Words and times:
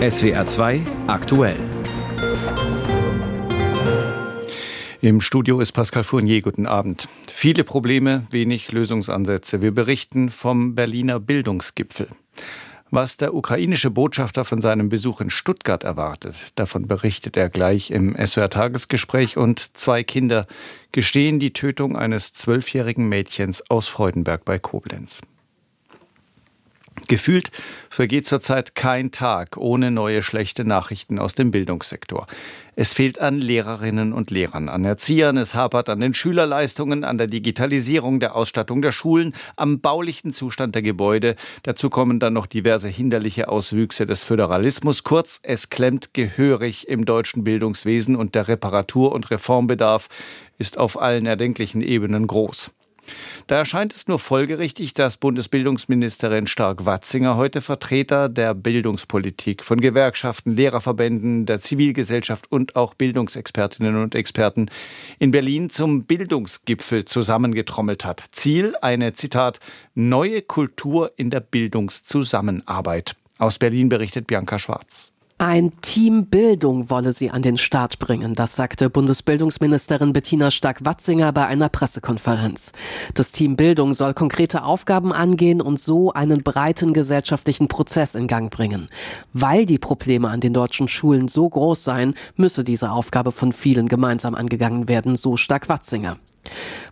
SWR 0.00 0.46
2 0.46 0.80
aktuell. 1.08 1.58
Im 5.02 5.20
Studio 5.20 5.60
ist 5.60 5.72
Pascal 5.72 6.04
Fournier. 6.04 6.40
Guten 6.40 6.64
Abend. 6.64 7.06
Viele 7.28 7.64
Probleme, 7.64 8.26
wenig 8.30 8.72
Lösungsansätze. 8.72 9.60
Wir 9.60 9.72
berichten 9.72 10.30
vom 10.30 10.74
Berliner 10.74 11.20
Bildungsgipfel. 11.20 12.08
Was 12.90 13.18
der 13.18 13.34
ukrainische 13.34 13.90
Botschafter 13.90 14.46
von 14.46 14.62
seinem 14.62 14.88
Besuch 14.88 15.20
in 15.20 15.28
Stuttgart 15.28 15.84
erwartet, 15.84 16.34
davon 16.54 16.88
berichtet 16.88 17.36
er 17.36 17.50
gleich 17.50 17.90
im 17.90 18.16
SWR-Tagesgespräch. 18.16 19.36
Und 19.36 19.76
zwei 19.76 20.02
Kinder 20.02 20.46
gestehen 20.92 21.38
die 21.38 21.52
Tötung 21.52 21.94
eines 21.94 22.32
zwölfjährigen 22.32 23.06
Mädchens 23.06 23.68
aus 23.68 23.86
Freudenberg 23.86 24.46
bei 24.46 24.58
Koblenz. 24.58 25.20
Gefühlt 27.08 27.50
vergeht 27.88 28.26
zurzeit 28.26 28.74
kein 28.74 29.10
Tag 29.10 29.56
ohne 29.56 29.90
neue 29.90 30.22
schlechte 30.22 30.64
Nachrichten 30.64 31.18
aus 31.18 31.34
dem 31.34 31.50
Bildungssektor. 31.50 32.26
Es 32.76 32.92
fehlt 32.92 33.20
an 33.20 33.38
Lehrerinnen 33.38 34.12
und 34.12 34.30
Lehrern, 34.30 34.68
an 34.68 34.84
Erziehern, 34.84 35.36
es 35.36 35.54
hapert 35.54 35.88
an 35.88 36.00
den 36.00 36.14
Schülerleistungen, 36.14 37.04
an 37.04 37.18
der 37.18 37.26
Digitalisierung 37.26 38.20
der 38.20 38.34
Ausstattung 38.34 38.80
der 38.80 38.92
Schulen, 38.92 39.34
am 39.56 39.80
baulichen 39.80 40.32
Zustand 40.32 40.74
der 40.74 40.82
Gebäude. 40.82 41.36
Dazu 41.62 41.90
kommen 41.90 42.20
dann 42.20 42.32
noch 42.32 42.46
diverse 42.46 42.88
hinderliche 42.88 43.48
Auswüchse 43.48 44.06
des 44.06 44.22
Föderalismus. 44.22 45.04
Kurz, 45.04 45.40
es 45.42 45.68
klemmt 45.68 46.14
gehörig 46.14 46.88
im 46.88 47.04
deutschen 47.04 47.44
Bildungswesen 47.44 48.16
und 48.16 48.34
der 48.34 48.48
Reparatur- 48.48 49.12
und 49.12 49.30
Reformbedarf 49.30 50.08
ist 50.56 50.78
auf 50.78 51.00
allen 51.00 51.26
erdenklichen 51.26 51.82
Ebenen 51.82 52.26
groß. 52.26 52.70
Da 53.46 53.56
erscheint 53.56 53.92
es 53.94 54.08
nur 54.08 54.18
folgerichtig, 54.18 54.94
dass 54.94 55.16
Bundesbildungsministerin 55.16 56.46
Stark-Watzinger 56.46 57.36
heute 57.36 57.60
Vertreter 57.60 58.28
der 58.28 58.54
Bildungspolitik 58.54 59.64
von 59.64 59.80
Gewerkschaften, 59.80 60.54
Lehrerverbänden, 60.54 61.46
der 61.46 61.60
Zivilgesellschaft 61.60 62.50
und 62.50 62.76
auch 62.76 62.94
Bildungsexpertinnen 62.94 64.00
und 64.02 64.14
Experten 64.14 64.70
in 65.18 65.30
Berlin 65.30 65.70
zum 65.70 66.04
Bildungsgipfel 66.04 67.04
zusammengetrommelt 67.04 68.04
hat. 68.04 68.22
Ziel 68.32 68.74
eine, 68.80 69.12
Zitat, 69.14 69.60
neue 69.94 70.42
Kultur 70.42 71.12
in 71.16 71.30
der 71.30 71.40
Bildungszusammenarbeit. 71.40 73.16
Aus 73.38 73.58
Berlin 73.58 73.88
berichtet 73.88 74.26
Bianca 74.26 74.58
Schwarz. 74.58 75.09
Ein 75.42 75.72
Team 75.80 76.26
Bildung 76.26 76.90
wolle 76.90 77.12
sie 77.12 77.30
an 77.30 77.40
den 77.40 77.56
Start 77.56 77.98
bringen, 77.98 78.34
das 78.34 78.56
sagte 78.56 78.90
Bundesbildungsministerin 78.90 80.12
Bettina 80.12 80.50
Stark-Watzinger 80.50 81.32
bei 81.32 81.46
einer 81.46 81.70
Pressekonferenz. 81.70 82.72
Das 83.14 83.32
Team 83.32 83.56
Bildung 83.56 83.94
soll 83.94 84.12
konkrete 84.12 84.64
Aufgaben 84.64 85.14
angehen 85.14 85.62
und 85.62 85.80
so 85.80 86.12
einen 86.12 86.42
breiten 86.42 86.92
gesellschaftlichen 86.92 87.68
Prozess 87.68 88.14
in 88.14 88.26
Gang 88.26 88.50
bringen. 88.52 88.84
Weil 89.32 89.64
die 89.64 89.78
Probleme 89.78 90.28
an 90.28 90.40
den 90.40 90.52
deutschen 90.52 90.88
Schulen 90.88 91.28
so 91.28 91.48
groß 91.48 91.84
seien, 91.84 92.12
müsse 92.36 92.62
diese 92.62 92.90
Aufgabe 92.90 93.32
von 93.32 93.54
vielen 93.54 93.88
gemeinsam 93.88 94.34
angegangen 94.34 94.88
werden, 94.88 95.16
so 95.16 95.38
Stark-Watzinger. 95.38 96.18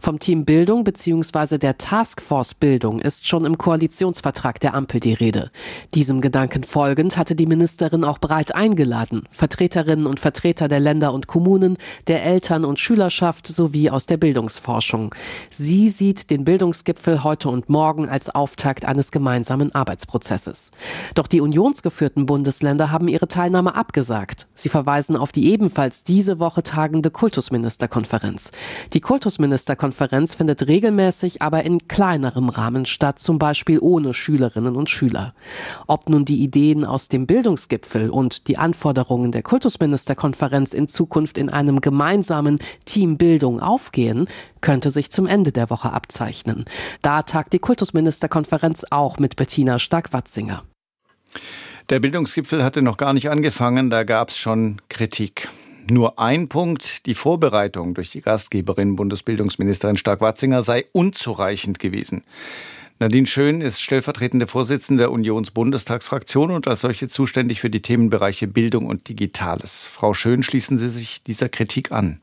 Vom 0.00 0.20
Team 0.20 0.44
Bildung 0.44 0.84
bzw. 0.84 1.58
der 1.58 1.76
Taskforce 1.76 2.54
Bildung 2.54 3.00
ist 3.00 3.26
schon 3.26 3.44
im 3.44 3.58
Koalitionsvertrag 3.58 4.60
der 4.60 4.74
Ampel 4.74 5.00
die 5.00 5.12
Rede. 5.12 5.50
Diesem 5.94 6.20
Gedanken 6.20 6.62
folgend 6.62 7.16
hatte 7.16 7.34
die 7.34 7.46
Ministerin 7.46 8.04
auch 8.04 8.18
breit 8.18 8.54
eingeladen, 8.54 9.24
Vertreterinnen 9.30 10.06
und 10.06 10.20
Vertreter 10.20 10.68
der 10.68 10.80
Länder 10.80 11.12
und 11.12 11.26
Kommunen, 11.26 11.76
der 12.06 12.24
Eltern- 12.24 12.64
und 12.64 12.78
Schülerschaft 12.78 13.46
sowie 13.46 13.90
aus 13.90 14.06
der 14.06 14.18
Bildungsforschung. 14.18 15.14
Sie 15.50 15.88
sieht 15.88 16.30
den 16.30 16.44
Bildungsgipfel 16.44 17.24
heute 17.24 17.48
und 17.48 17.68
morgen 17.68 18.08
als 18.08 18.30
Auftakt 18.30 18.84
eines 18.84 19.10
gemeinsamen 19.10 19.74
Arbeitsprozesses. 19.74 20.70
Doch 21.14 21.26
die 21.26 21.40
unionsgeführten 21.40 22.26
Bundesländer 22.26 22.92
haben 22.92 23.08
ihre 23.08 23.28
Teilnahme 23.28 23.74
abgesagt. 23.74 24.46
Sie 24.54 24.68
verweisen 24.68 25.16
auf 25.16 25.32
die 25.32 25.50
ebenfalls 25.50 26.04
diese 26.04 26.38
Woche 26.38 26.62
tagende 26.62 27.10
Kultusministerkonferenz. 27.10 28.52
Die 28.92 29.00
Kultusministerkonferenz 29.00 29.37
Konferenz 29.76 30.34
findet 30.34 30.66
regelmäßig, 30.66 31.42
aber 31.42 31.64
in 31.64 31.88
kleinerem 31.88 32.48
Rahmen 32.48 32.86
statt, 32.86 33.18
zum 33.18 33.38
Beispiel 33.38 33.78
ohne 33.80 34.14
Schülerinnen 34.14 34.76
und 34.76 34.90
Schüler. 34.90 35.34
Ob 35.86 36.08
nun 36.08 36.24
die 36.24 36.42
Ideen 36.42 36.84
aus 36.84 37.08
dem 37.08 37.26
Bildungsgipfel 37.26 38.10
und 38.10 38.48
die 38.48 38.58
Anforderungen 38.58 39.32
der 39.32 39.42
Kultusministerkonferenz 39.42 40.74
in 40.74 40.88
Zukunft 40.88 41.38
in 41.38 41.48
einem 41.48 41.80
gemeinsamen 41.80 42.58
Team 42.84 43.16
Bildung 43.16 43.60
aufgehen, 43.60 44.28
könnte 44.60 44.90
sich 44.90 45.10
zum 45.10 45.26
Ende 45.26 45.52
der 45.52 45.70
Woche 45.70 45.92
abzeichnen. 45.92 46.64
Da 47.02 47.22
tagt 47.22 47.52
die 47.52 47.58
Kultusministerkonferenz 47.58 48.84
auch 48.90 49.18
mit 49.18 49.36
Bettina 49.36 49.78
Stark-Watzinger. 49.78 50.64
Der 51.90 52.00
Bildungsgipfel 52.00 52.62
hatte 52.62 52.82
noch 52.82 52.98
gar 52.98 53.14
nicht 53.14 53.30
angefangen, 53.30 53.88
da 53.88 54.04
gab 54.04 54.28
es 54.28 54.36
schon 54.36 54.82
Kritik. 54.90 55.48
Nur 55.90 56.18
ein 56.18 56.48
Punkt, 56.48 57.06
die 57.06 57.14
Vorbereitung 57.14 57.94
durch 57.94 58.10
die 58.10 58.20
Gastgeberin 58.20 58.96
Bundesbildungsministerin 58.96 59.96
Stark-Watzinger 59.96 60.62
sei 60.62 60.84
unzureichend 60.92 61.78
gewesen. 61.78 62.24
Nadine 62.98 63.26
Schön 63.26 63.62
ist 63.62 63.80
stellvertretende 63.80 64.46
Vorsitzende 64.46 65.04
der 65.04 65.12
Unionsbundestagsfraktion 65.12 66.50
und 66.50 66.68
als 66.68 66.82
solche 66.82 67.08
zuständig 67.08 67.60
für 67.60 67.70
die 67.70 67.80
Themenbereiche 67.80 68.48
Bildung 68.48 68.84
und 68.84 69.08
Digitales. 69.08 69.84
Frau 69.84 70.12
Schön, 70.12 70.42
schließen 70.42 70.76
Sie 70.76 70.90
sich 70.90 71.22
dieser 71.22 71.48
Kritik 71.48 71.90
an? 71.90 72.20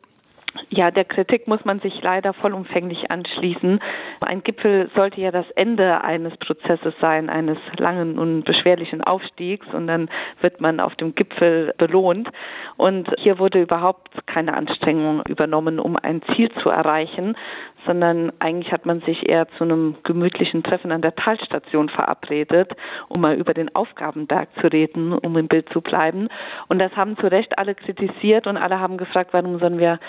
Ja, 0.69 0.91
der 0.91 1.05
Kritik 1.05 1.47
muss 1.47 1.63
man 1.65 1.79
sich 1.79 2.01
leider 2.01 2.33
vollumfänglich 2.33 3.11
anschließen. 3.11 3.79
Ein 4.21 4.43
Gipfel 4.43 4.89
sollte 4.95 5.21
ja 5.21 5.31
das 5.31 5.49
Ende 5.51 6.03
eines 6.03 6.35
Prozesses 6.37 6.93
sein, 6.99 7.29
eines 7.29 7.57
langen 7.77 8.17
und 8.17 8.43
beschwerlichen 8.43 9.03
Aufstiegs 9.03 9.67
und 9.73 9.87
dann 9.87 10.09
wird 10.41 10.61
man 10.61 10.79
auf 10.79 10.95
dem 10.95 11.15
Gipfel 11.15 11.73
belohnt. 11.77 12.29
Und 12.77 13.09
hier 13.17 13.39
wurde 13.39 13.61
überhaupt 13.61 14.09
keine 14.27 14.53
Anstrengung 14.53 15.21
übernommen, 15.27 15.79
um 15.79 15.95
ein 15.95 16.21
Ziel 16.35 16.51
zu 16.61 16.69
erreichen, 16.69 17.35
sondern 17.85 18.31
eigentlich 18.39 18.71
hat 18.71 18.85
man 18.85 19.01
sich 19.01 19.27
eher 19.27 19.47
zu 19.57 19.63
einem 19.63 19.95
gemütlichen 20.03 20.63
Treffen 20.63 20.91
an 20.91 21.01
der 21.01 21.15
Talstation 21.15 21.89
verabredet, 21.89 22.71
um 23.07 23.21
mal 23.21 23.35
über 23.35 23.53
den 23.53 23.73
Aufgabenberg 23.75 24.49
zu 24.61 24.67
reden, 24.67 25.13
um 25.13 25.37
im 25.37 25.47
Bild 25.47 25.69
zu 25.69 25.81
bleiben. 25.81 26.27
Und 26.67 26.79
das 26.79 26.95
haben 26.95 27.17
zu 27.17 27.27
Recht 27.27 27.57
alle 27.57 27.75
kritisiert 27.75 28.47
und 28.47 28.57
alle 28.57 28.79
haben 28.79 28.97
gefragt, 28.97 29.33
warum 29.33 29.59
sollen 29.59 29.79
wir 29.79 29.99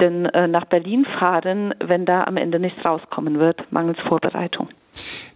denn 0.00 0.26
äh, 0.26 0.48
nach 0.48 0.64
Berlin 0.64 1.06
fahren, 1.18 1.74
wenn 1.78 2.04
da 2.04 2.24
am 2.24 2.36
Ende 2.36 2.58
nichts 2.58 2.84
rauskommen 2.84 3.38
wird, 3.38 3.70
mangels 3.72 3.98
Vorbereitung. 4.08 4.68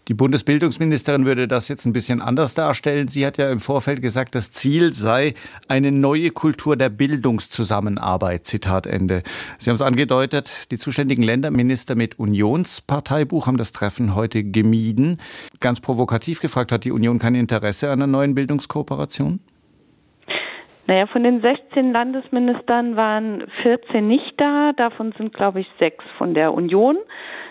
Die 0.09 0.15
Bundesbildungsministerin 0.15 1.26
würde 1.26 1.47
das 1.47 1.69
jetzt 1.69 1.84
ein 1.84 1.92
bisschen 1.92 2.22
anders 2.22 2.54
darstellen. 2.54 3.09
Sie 3.09 3.26
hat 3.26 3.36
ja 3.36 3.50
im 3.50 3.60
Vorfeld 3.60 4.00
gesagt, 4.00 4.34
das 4.34 4.50
Ziel 4.53 4.94
sei 4.94 5.34
eine 5.69 5.92
neue 5.92 6.30
Kultur 6.30 6.76
der 6.76 6.88
Bildungszusammenarbeit. 6.88 8.47
Zitat 8.47 8.86
Ende. 8.86 9.22
Sie 9.59 9.69
haben 9.69 9.75
es 9.75 9.82
angedeutet, 9.82 10.50
die 10.70 10.78
zuständigen 10.78 11.22
Länderminister 11.22 11.88
mit 11.94 12.19
Unionsparteibuch 12.19 13.47
haben 13.47 13.56
das 13.56 13.72
Treffen 13.72 14.15
heute 14.15 14.44
gemieden. 14.44 15.19
Ganz 15.60 15.81
provokativ 15.81 16.41
gefragt, 16.41 16.72
hat 16.72 16.84
die 16.84 16.93
Union 16.93 17.19
kein 17.19 17.34
Interesse 17.34 17.91
an 17.91 18.03
einer 18.03 18.06
neuen 18.06 18.34
Bildungskooperation? 18.34 19.41
Naja, 20.88 21.06
von 21.06 21.22
den 21.22 21.43
16 21.43 21.93
Landesministern 21.93 22.97
waren 22.97 23.44
14 23.62 24.09
nicht 24.09 24.32
da, 24.38 24.72
davon 24.75 25.12
sind, 25.19 25.34
glaube 25.34 25.60
ich, 25.60 25.66
sechs 25.78 26.03
von 26.16 26.32
der 26.32 26.54
Union. 26.54 26.97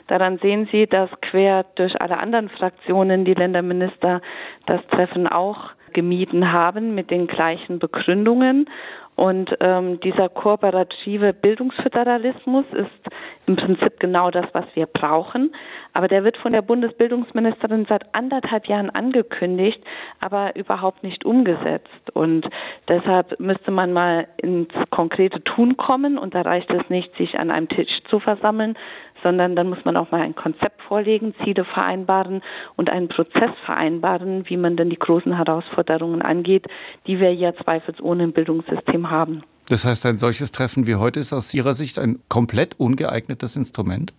Daran 0.08 0.40
sehen 0.40 0.68
Sie, 0.72 0.88
dass 0.88 1.10
quer 1.22 1.66
durch 1.76 2.02
alle 2.02 2.20
anderen 2.20 2.50
Fraktionen 2.50 3.26
die 3.26 3.36
Länderminister 3.36 4.22
das 4.66 4.82
Treffen 4.88 5.28
auch 5.28 5.70
gemieden 5.94 6.52
haben 6.52 6.96
mit 6.96 7.12
den 7.12 7.28
gleichen 7.28 7.78
Begründungen. 7.78 8.70
Und 9.16 9.56
ähm, 9.60 10.00
dieser 10.00 10.30
kooperative 10.30 11.34
Bildungsföderalismus 11.34 12.66
ist 12.72 13.16
im 13.48 13.56
Prinzip 13.56 14.00
genau 14.00 14.30
das, 14.30 14.46
was 14.54 14.66
wir 14.76 14.86
brauchen. 14.86 15.54
Aber 15.94 16.08
der 16.08 16.24
wird 16.24 16.38
von 16.38 16.52
der 16.52 16.62
Bundesbildungsministerin 16.62 17.86
seit 17.88 18.14
anderthalb 18.14 18.68
Jahren 18.68 18.90
angekündigt, 18.90 19.82
aber 20.20 20.56
überhaupt 20.56 21.04
nicht 21.04 21.26
umgesetzt. 21.26 22.12
Und 22.14 22.48
deshalb 22.88 23.40
müsste 23.40 23.72
man 23.72 23.94
mal 23.94 24.28
ins 24.38 24.74
konkrete 24.92 25.44
Tun 25.44 25.78
kommen. 25.78 26.18
Und 26.18 26.36
da 26.36 26.42
reicht 26.42 26.70
es 26.70 26.90
nicht, 26.90 27.16
sich 27.18 27.40
an 27.40 27.50
einem 27.50 27.70
Tisch 27.70 27.90
zu 28.10 28.20
versammeln, 28.20 28.78
sondern 29.24 29.56
dann 29.56 29.70
muss 29.70 29.84
man 29.86 29.98
auch 29.98 30.12
mal 30.12 30.22
ein 30.22 30.36
Konzept 30.36 30.82
vorlegen, 30.84 31.34
Ziele 31.44 31.64
vereinbaren 31.64 32.42
und 32.76 32.90
einen 32.90 33.08
Prozess 33.08 33.52
vereinbaren, 33.66 34.48
wie 34.50 34.58
man 34.58 34.76
denn 34.76 34.90
die 34.90 35.00
großen 35.00 35.36
Herausforderungen 35.36 36.22
angeht, 36.22 36.66
die 37.08 37.20
wir 37.20 37.34
ja 37.34 37.54
zweifelsohne 37.56 38.26
im 38.26 38.34
Bildungssystem 38.34 39.10
haben. 39.10 39.44
Das 39.70 39.84
heißt, 39.86 40.06
ein 40.06 40.18
solches 40.18 40.52
Treffen 40.52 40.88
wie 40.88 40.96
heute 40.96 41.20
ist 41.20 41.34
aus 41.34 41.54
Ihrer 41.54 41.74
Sicht 41.74 42.00
ein 42.00 42.20
komplett 42.30 42.80
ungeeignetes 42.80 43.56
Instrument? 43.56 44.14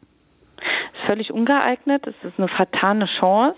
Völlig 1.07 1.33
ungeeignet. 1.33 2.07
Es 2.07 2.15
ist 2.23 2.39
eine 2.39 2.49
vertane 2.49 3.09
Chance. 3.19 3.57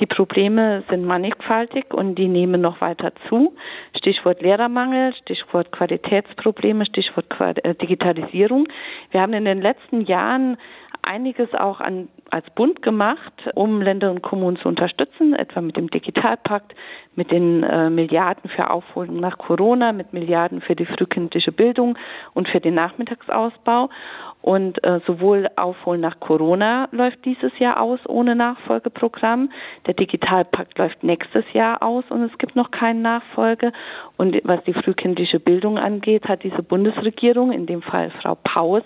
Die 0.00 0.06
Probleme 0.06 0.84
sind 0.90 1.04
mannigfaltig 1.04 1.92
und 1.92 2.16
die 2.16 2.28
nehmen 2.28 2.60
noch 2.60 2.80
weiter 2.80 3.12
zu. 3.28 3.56
Stichwort 3.96 4.42
Lehrermangel, 4.42 5.14
Stichwort 5.22 5.72
Qualitätsprobleme, 5.72 6.86
Stichwort 6.86 7.26
äh, 7.40 7.74
Digitalisierung. 7.74 8.68
Wir 9.10 9.20
haben 9.20 9.32
in 9.32 9.44
den 9.44 9.60
letzten 9.60 10.02
Jahren 10.02 10.56
einiges 11.02 11.52
auch 11.54 11.80
an, 11.80 12.08
als 12.30 12.48
Bund 12.50 12.82
gemacht, 12.82 13.32
um 13.54 13.80
Länder 13.80 14.10
und 14.10 14.22
Kommunen 14.22 14.56
zu 14.58 14.68
unterstützen, 14.68 15.34
etwa 15.34 15.60
mit 15.60 15.76
dem 15.76 15.88
Digitalpakt, 15.90 16.74
mit 17.14 17.32
den 17.32 17.62
äh, 17.64 17.90
Milliarden 17.90 18.48
für 18.50 18.70
Aufholung 18.70 19.18
nach 19.18 19.38
Corona, 19.38 19.92
mit 19.92 20.12
Milliarden 20.12 20.60
für 20.60 20.76
die 20.76 20.86
frühkindliche 20.86 21.52
Bildung 21.52 21.98
und 22.34 22.48
für 22.48 22.60
den 22.60 22.74
Nachmittagsausbau. 22.74 23.90
Und 24.40 24.82
äh, 24.84 25.00
sowohl 25.04 25.48
Aufholen 25.56 26.00
nach 26.00 26.20
Corona 26.20 26.88
läuft 26.92 27.24
dieses 27.24 27.58
Jahr 27.58 27.82
aus 27.82 27.98
ohne 28.06 28.36
Nachfolgeprogramm. 28.36 29.50
Der 29.86 29.94
Digitalpakt 29.94 30.78
läuft 30.78 31.02
nächstes 31.02 31.44
Jahr 31.52 31.82
aus 31.82 32.04
und 32.08 32.22
es 32.22 32.38
gibt 32.38 32.54
noch 32.54 32.70
keine 32.70 33.00
Nachfolge. 33.00 33.72
Und 34.16 34.36
was 34.44 34.62
die 34.62 34.74
frühkindliche 34.74 35.40
Bildung 35.40 35.76
angeht, 35.76 36.28
hat 36.28 36.44
diese 36.44 36.62
Bundesregierung, 36.62 37.50
in 37.50 37.66
dem 37.66 37.82
Fall 37.82 38.10
Frau 38.22 38.36
Paus, 38.36 38.84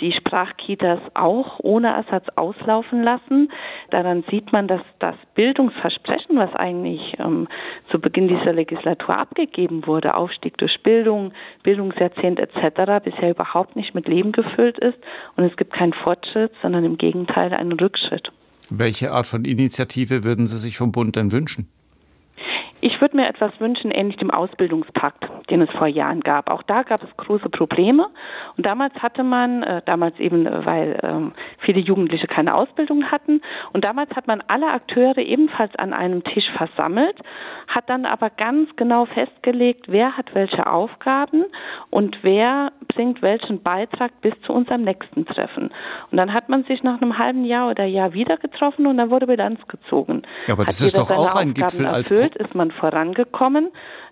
die 0.00 0.12
Sprachkitas 0.12 1.00
auch 1.14 1.58
ohne 1.58 1.88
Ersatz 1.88 2.26
auslaufen 2.36 2.81
lassen. 2.90 3.50
Daran 3.90 4.24
sieht 4.30 4.52
man, 4.52 4.68
dass 4.68 4.80
das 4.98 5.14
Bildungsversprechen, 5.34 6.36
was 6.36 6.54
eigentlich 6.54 7.14
ähm, 7.18 7.48
zu 7.90 8.00
Beginn 8.00 8.28
dieser 8.28 8.52
Legislatur 8.52 9.16
abgegeben 9.16 9.86
wurde, 9.86 10.14
Aufstieg 10.14 10.56
durch 10.58 10.82
Bildung, 10.82 11.32
Bildungsjahrzehnt 11.62 12.40
etc., 12.40 13.04
bisher 13.04 13.30
überhaupt 13.30 13.76
nicht 13.76 13.94
mit 13.94 14.08
Leben 14.08 14.32
gefüllt 14.32 14.78
ist. 14.78 14.98
Und 15.36 15.44
es 15.44 15.56
gibt 15.56 15.72
keinen 15.72 15.92
Fortschritt, 15.92 16.52
sondern 16.62 16.84
im 16.84 16.98
Gegenteil 16.98 17.52
einen 17.52 17.72
Rückschritt. 17.72 18.32
Welche 18.70 19.12
Art 19.12 19.26
von 19.26 19.44
Initiative 19.44 20.24
würden 20.24 20.46
Sie 20.46 20.56
sich 20.56 20.78
vom 20.78 20.92
Bund 20.92 21.16
denn 21.16 21.30
wünschen? 21.32 21.68
Ich 22.84 23.00
würde 23.00 23.16
mir 23.16 23.28
etwas 23.28 23.52
wünschen, 23.60 23.92
ähnlich 23.92 24.16
dem 24.16 24.32
Ausbildungspakt, 24.32 25.24
den 25.48 25.62
es 25.62 25.70
vor 25.70 25.86
Jahren 25.86 26.20
gab. 26.20 26.50
Auch 26.50 26.64
da 26.64 26.82
gab 26.82 27.00
es 27.00 27.16
große 27.16 27.48
Probleme. 27.48 28.08
Und 28.56 28.66
damals 28.66 28.92
hatte 28.96 29.22
man, 29.22 29.62
äh, 29.62 29.82
damals 29.86 30.18
eben, 30.18 30.46
äh, 30.46 30.66
weil 30.66 30.98
ähm, 31.04 31.32
viele 31.60 31.78
Jugendliche 31.78 32.26
keine 32.26 32.54
Ausbildung 32.54 33.04
hatten, 33.04 33.40
und 33.72 33.84
damals 33.84 34.10
hat 34.16 34.26
man 34.26 34.42
alle 34.48 34.66
Akteure 34.66 35.18
ebenfalls 35.18 35.72
an 35.76 35.92
einem 35.92 36.24
Tisch 36.24 36.50
versammelt, 36.56 37.16
hat 37.68 37.88
dann 37.88 38.04
aber 38.04 38.30
ganz 38.30 38.68
genau 38.74 39.04
festgelegt, 39.04 39.86
wer 39.86 40.16
hat 40.16 40.34
welche 40.34 40.66
Aufgaben 40.66 41.44
und 41.90 42.18
wer 42.22 42.72
bringt 42.88 43.22
welchen 43.22 43.62
Beitrag 43.62 44.10
bis 44.22 44.34
zu 44.44 44.52
unserem 44.52 44.82
nächsten 44.82 45.24
Treffen. 45.24 45.70
Und 46.10 46.18
dann 46.18 46.34
hat 46.34 46.48
man 46.48 46.64
sich 46.64 46.82
nach 46.82 47.00
einem 47.00 47.16
halben 47.16 47.44
Jahr 47.44 47.70
oder 47.70 47.84
Jahr 47.84 48.12
wieder 48.12 48.38
getroffen 48.38 48.88
und 48.88 48.96
dann 48.96 49.10
wurde 49.10 49.28
Bilanz 49.28 49.60
gezogen. 49.68 50.22
Ja, 50.48 50.54
aber 50.54 50.64
das 50.64 50.80
hat 50.80 50.86
ist 50.88 50.98
doch 50.98 51.10
auch 51.10 51.36
ein 51.36 51.54
Gipfel 51.54 51.86
erfüllt, 51.86 52.40
als 52.40 52.48
ist 52.48 52.54
man 52.56 52.71
vorangekommen. 52.78 53.68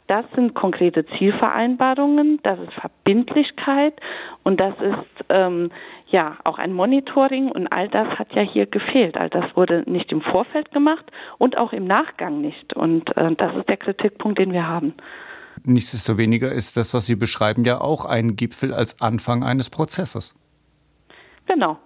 Das 0.06 0.24
sind 0.34 0.54
konkrete 0.54 1.06
Zielvereinbarungen, 1.18 2.40
das 2.42 2.58
ist 2.58 2.72
Verbindlichkeit 2.72 3.94
und 4.42 4.58
das 4.58 4.74
ist 4.80 5.24
ähm, 5.28 5.70
ja 6.08 6.36
auch 6.42 6.58
ein 6.58 6.72
Monitoring 6.72 7.48
und 7.48 7.68
all 7.68 7.88
das 7.88 8.08
hat 8.18 8.32
ja 8.34 8.42
hier 8.42 8.66
gefehlt. 8.66 9.16
All 9.16 9.30
das 9.30 9.44
wurde 9.54 9.84
nicht 9.88 10.10
im 10.10 10.20
Vorfeld 10.20 10.72
gemacht 10.72 11.04
und 11.38 11.56
auch 11.56 11.72
im 11.72 11.84
Nachgang 11.84 12.40
nicht. 12.40 12.74
Und 12.74 13.16
äh, 13.16 13.36
das 13.36 13.54
ist 13.56 13.68
der 13.68 13.76
Kritikpunkt, 13.76 14.40
den 14.40 14.52
wir 14.52 14.66
haben. 14.66 14.94
Nichtsdestoweniger 15.62 16.50
ist 16.50 16.76
das, 16.76 16.92
was 16.92 17.06
Sie 17.06 17.14
beschreiben, 17.14 17.64
ja 17.64 17.80
auch 17.80 18.04
ein 18.04 18.34
Gipfel 18.34 18.74
als 18.74 19.00
Anfang 19.00 19.44
eines 19.44 19.70
Prozesses. 19.70 20.34
Genau 21.46 21.78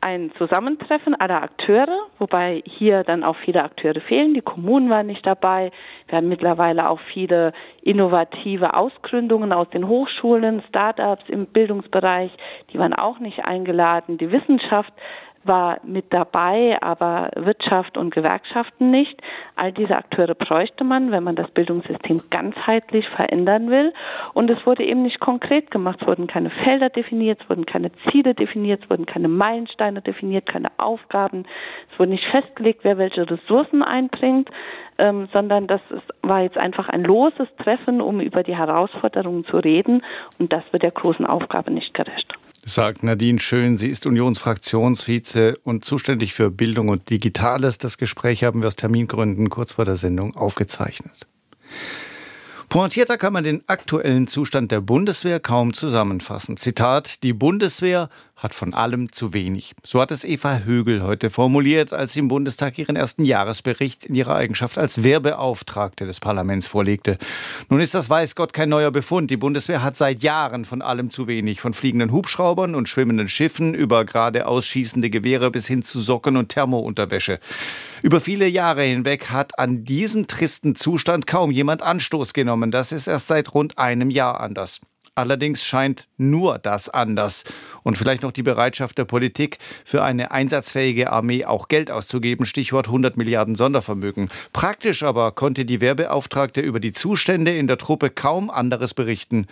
ein 0.00 0.32
Zusammentreffen 0.38 1.14
aller 1.14 1.42
Akteure, 1.42 2.06
wobei 2.18 2.62
hier 2.64 3.04
dann 3.04 3.22
auch 3.22 3.36
viele 3.44 3.62
Akteure 3.62 4.00
fehlen. 4.00 4.34
Die 4.34 4.40
Kommunen 4.40 4.88
waren 4.88 5.06
nicht 5.06 5.26
dabei. 5.26 5.70
Wir 6.08 6.16
haben 6.16 6.28
mittlerweile 6.28 6.88
auch 6.88 7.00
viele 7.12 7.52
innovative 7.82 8.74
Ausgründungen 8.74 9.52
aus 9.52 9.68
den 9.70 9.86
Hochschulen, 9.86 10.62
Startups 10.68 11.28
im 11.28 11.46
Bildungsbereich, 11.46 12.30
die 12.72 12.78
waren 12.78 12.94
auch 12.94 13.18
nicht 13.18 13.44
eingeladen. 13.44 14.18
Die 14.18 14.32
Wissenschaft 14.32 14.92
war 15.44 15.78
mit 15.84 16.12
dabei, 16.12 16.76
aber 16.82 17.30
Wirtschaft 17.34 17.96
und 17.96 18.14
Gewerkschaften 18.14 18.90
nicht. 18.90 19.20
All 19.56 19.72
diese 19.72 19.96
Akteure 19.96 20.34
bräuchte 20.34 20.84
man, 20.84 21.10
wenn 21.10 21.24
man 21.24 21.36
das 21.36 21.50
Bildungssystem 21.50 22.22
ganzheitlich 22.30 23.08
verändern 23.08 23.70
will. 23.70 23.92
Und 24.34 24.50
es 24.50 24.64
wurde 24.66 24.84
eben 24.84 25.02
nicht 25.02 25.20
konkret 25.20 25.70
gemacht. 25.70 25.98
Es 26.00 26.06
wurden 26.06 26.26
keine 26.26 26.50
Felder 26.50 26.90
definiert, 26.90 27.40
es 27.42 27.48
wurden 27.48 27.64
keine 27.64 27.90
Ziele 28.10 28.34
definiert, 28.34 28.84
es 28.84 28.90
wurden 28.90 29.06
keine 29.06 29.28
Meilensteine 29.28 30.02
definiert, 30.02 30.46
keine 30.46 30.68
Aufgaben. 30.76 31.46
Es 31.92 31.98
wurde 31.98 32.10
nicht 32.10 32.26
festgelegt, 32.26 32.80
wer 32.82 32.98
welche 32.98 33.30
Ressourcen 33.30 33.82
einbringt, 33.82 34.50
ähm, 34.98 35.28
sondern 35.32 35.66
das 35.66 35.80
ist, 35.90 36.06
war 36.22 36.42
jetzt 36.42 36.58
einfach 36.58 36.88
ein 36.88 37.04
loses 37.04 37.48
Treffen, 37.62 38.00
um 38.00 38.20
über 38.20 38.42
die 38.42 38.56
Herausforderungen 38.56 39.44
zu 39.46 39.56
reden. 39.56 40.02
Und 40.38 40.52
das 40.52 40.62
wird 40.72 40.82
der 40.82 40.90
großen 40.90 41.24
Aufgabe 41.24 41.70
nicht 41.70 41.94
gerecht 41.94 42.34
sagt 42.64 43.02
Nadine 43.02 43.38
Schön. 43.38 43.76
Sie 43.76 43.88
ist 43.88 44.06
Unionsfraktionsvize 44.06 45.56
und 45.64 45.84
zuständig 45.84 46.34
für 46.34 46.50
Bildung 46.50 46.88
und 46.88 47.10
Digitales. 47.10 47.78
Das 47.78 47.98
Gespräch 47.98 48.44
haben 48.44 48.62
wir 48.62 48.68
aus 48.68 48.76
Termingründen 48.76 49.50
kurz 49.50 49.72
vor 49.72 49.84
der 49.84 49.96
Sendung 49.96 50.36
aufgezeichnet. 50.36 51.26
Pointierter 52.68 53.18
kann 53.18 53.32
man 53.32 53.42
den 53.42 53.64
aktuellen 53.66 54.28
Zustand 54.28 54.70
der 54.70 54.80
Bundeswehr 54.80 55.40
kaum 55.40 55.74
zusammenfassen. 55.74 56.56
Zitat, 56.56 57.24
die 57.24 57.32
Bundeswehr 57.32 58.08
hat 58.40 58.54
von 58.54 58.72
allem 58.72 59.12
zu 59.12 59.34
wenig. 59.34 59.74
So 59.84 60.00
hat 60.00 60.10
es 60.10 60.24
Eva 60.24 60.60
Högel 60.64 61.02
heute 61.02 61.28
formuliert, 61.28 61.92
als 61.92 62.14
sie 62.14 62.20
im 62.20 62.28
Bundestag 62.28 62.78
ihren 62.78 62.96
ersten 62.96 63.22
Jahresbericht 63.24 64.06
in 64.06 64.14
ihrer 64.14 64.34
Eigenschaft 64.34 64.78
als 64.78 65.04
Wehrbeauftragte 65.04 66.06
des 66.06 66.20
Parlaments 66.20 66.66
vorlegte. 66.66 67.18
Nun 67.68 67.80
ist 67.80 67.94
das 67.94 68.08
weiß 68.08 68.34
Gott 68.34 68.54
kein 68.54 68.70
neuer 68.70 68.90
Befund. 68.90 69.30
Die 69.30 69.36
Bundeswehr 69.36 69.82
hat 69.82 69.98
seit 69.98 70.22
Jahren 70.22 70.64
von 70.64 70.80
allem 70.80 71.10
zu 71.10 71.26
wenig. 71.26 71.60
Von 71.60 71.74
fliegenden 71.74 72.12
Hubschraubern 72.12 72.74
und 72.74 72.88
schwimmenden 72.88 73.28
Schiffen 73.28 73.74
über 73.74 74.06
geradeaus 74.06 74.64
schießende 74.66 75.10
Gewehre 75.10 75.50
bis 75.50 75.66
hin 75.66 75.82
zu 75.82 76.00
Socken 76.00 76.38
und 76.38 76.48
Thermounterwäsche. 76.48 77.38
Über 78.02 78.22
viele 78.22 78.48
Jahre 78.48 78.82
hinweg 78.84 79.30
hat 79.30 79.58
an 79.58 79.84
diesen 79.84 80.26
tristen 80.26 80.74
Zustand 80.74 81.26
kaum 81.26 81.50
jemand 81.50 81.82
Anstoß 81.82 82.32
genommen. 82.32 82.70
Das 82.70 82.92
ist 82.92 83.06
erst 83.06 83.26
seit 83.26 83.52
rund 83.52 83.76
einem 83.76 84.08
Jahr 84.08 84.40
anders. 84.40 84.80
Allerdings 85.14 85.64
scheint 85.64 86.06
nur 86.16 86.58
das 86.58 86.88
anders. 86.88 87.44
Und 87.82 87.98
vielleicht 87.98 88.22
noch 88.22 88.32
die 88.32 88.42
Bereitschaft 88.42 88.96
der 88.98 89.04
Politik, 89.04 89.58
für 89.84 90.02
eine 90.02 90.30
einsatzfähige 90.30 91.12
Armee 91.12 91.44
auch 91.44 91.68
Geld 91.68 91.90
auszugeben, 91.90 92.46
Stichwort 92.46 92.86
100 92.86 93.16
Milliarden 93.16 93.54
Sondervermögen. 93.54 94.28
Praktisch 94.52 95.02
aber 95.02 95.32
konnte 95.32 95.64
die 95.64 95.80
Wehrbeauftragte 95.80 96.60
über 96.60 96.80
die 96.80 96.92
Zustände 96.92 97.56
in 97.56 97.66
der 97.66 97.78
Truppe 97.78 98.10
kaum 98.10 98.50
anderes 98.50 98.94
berichten 98.94 99.46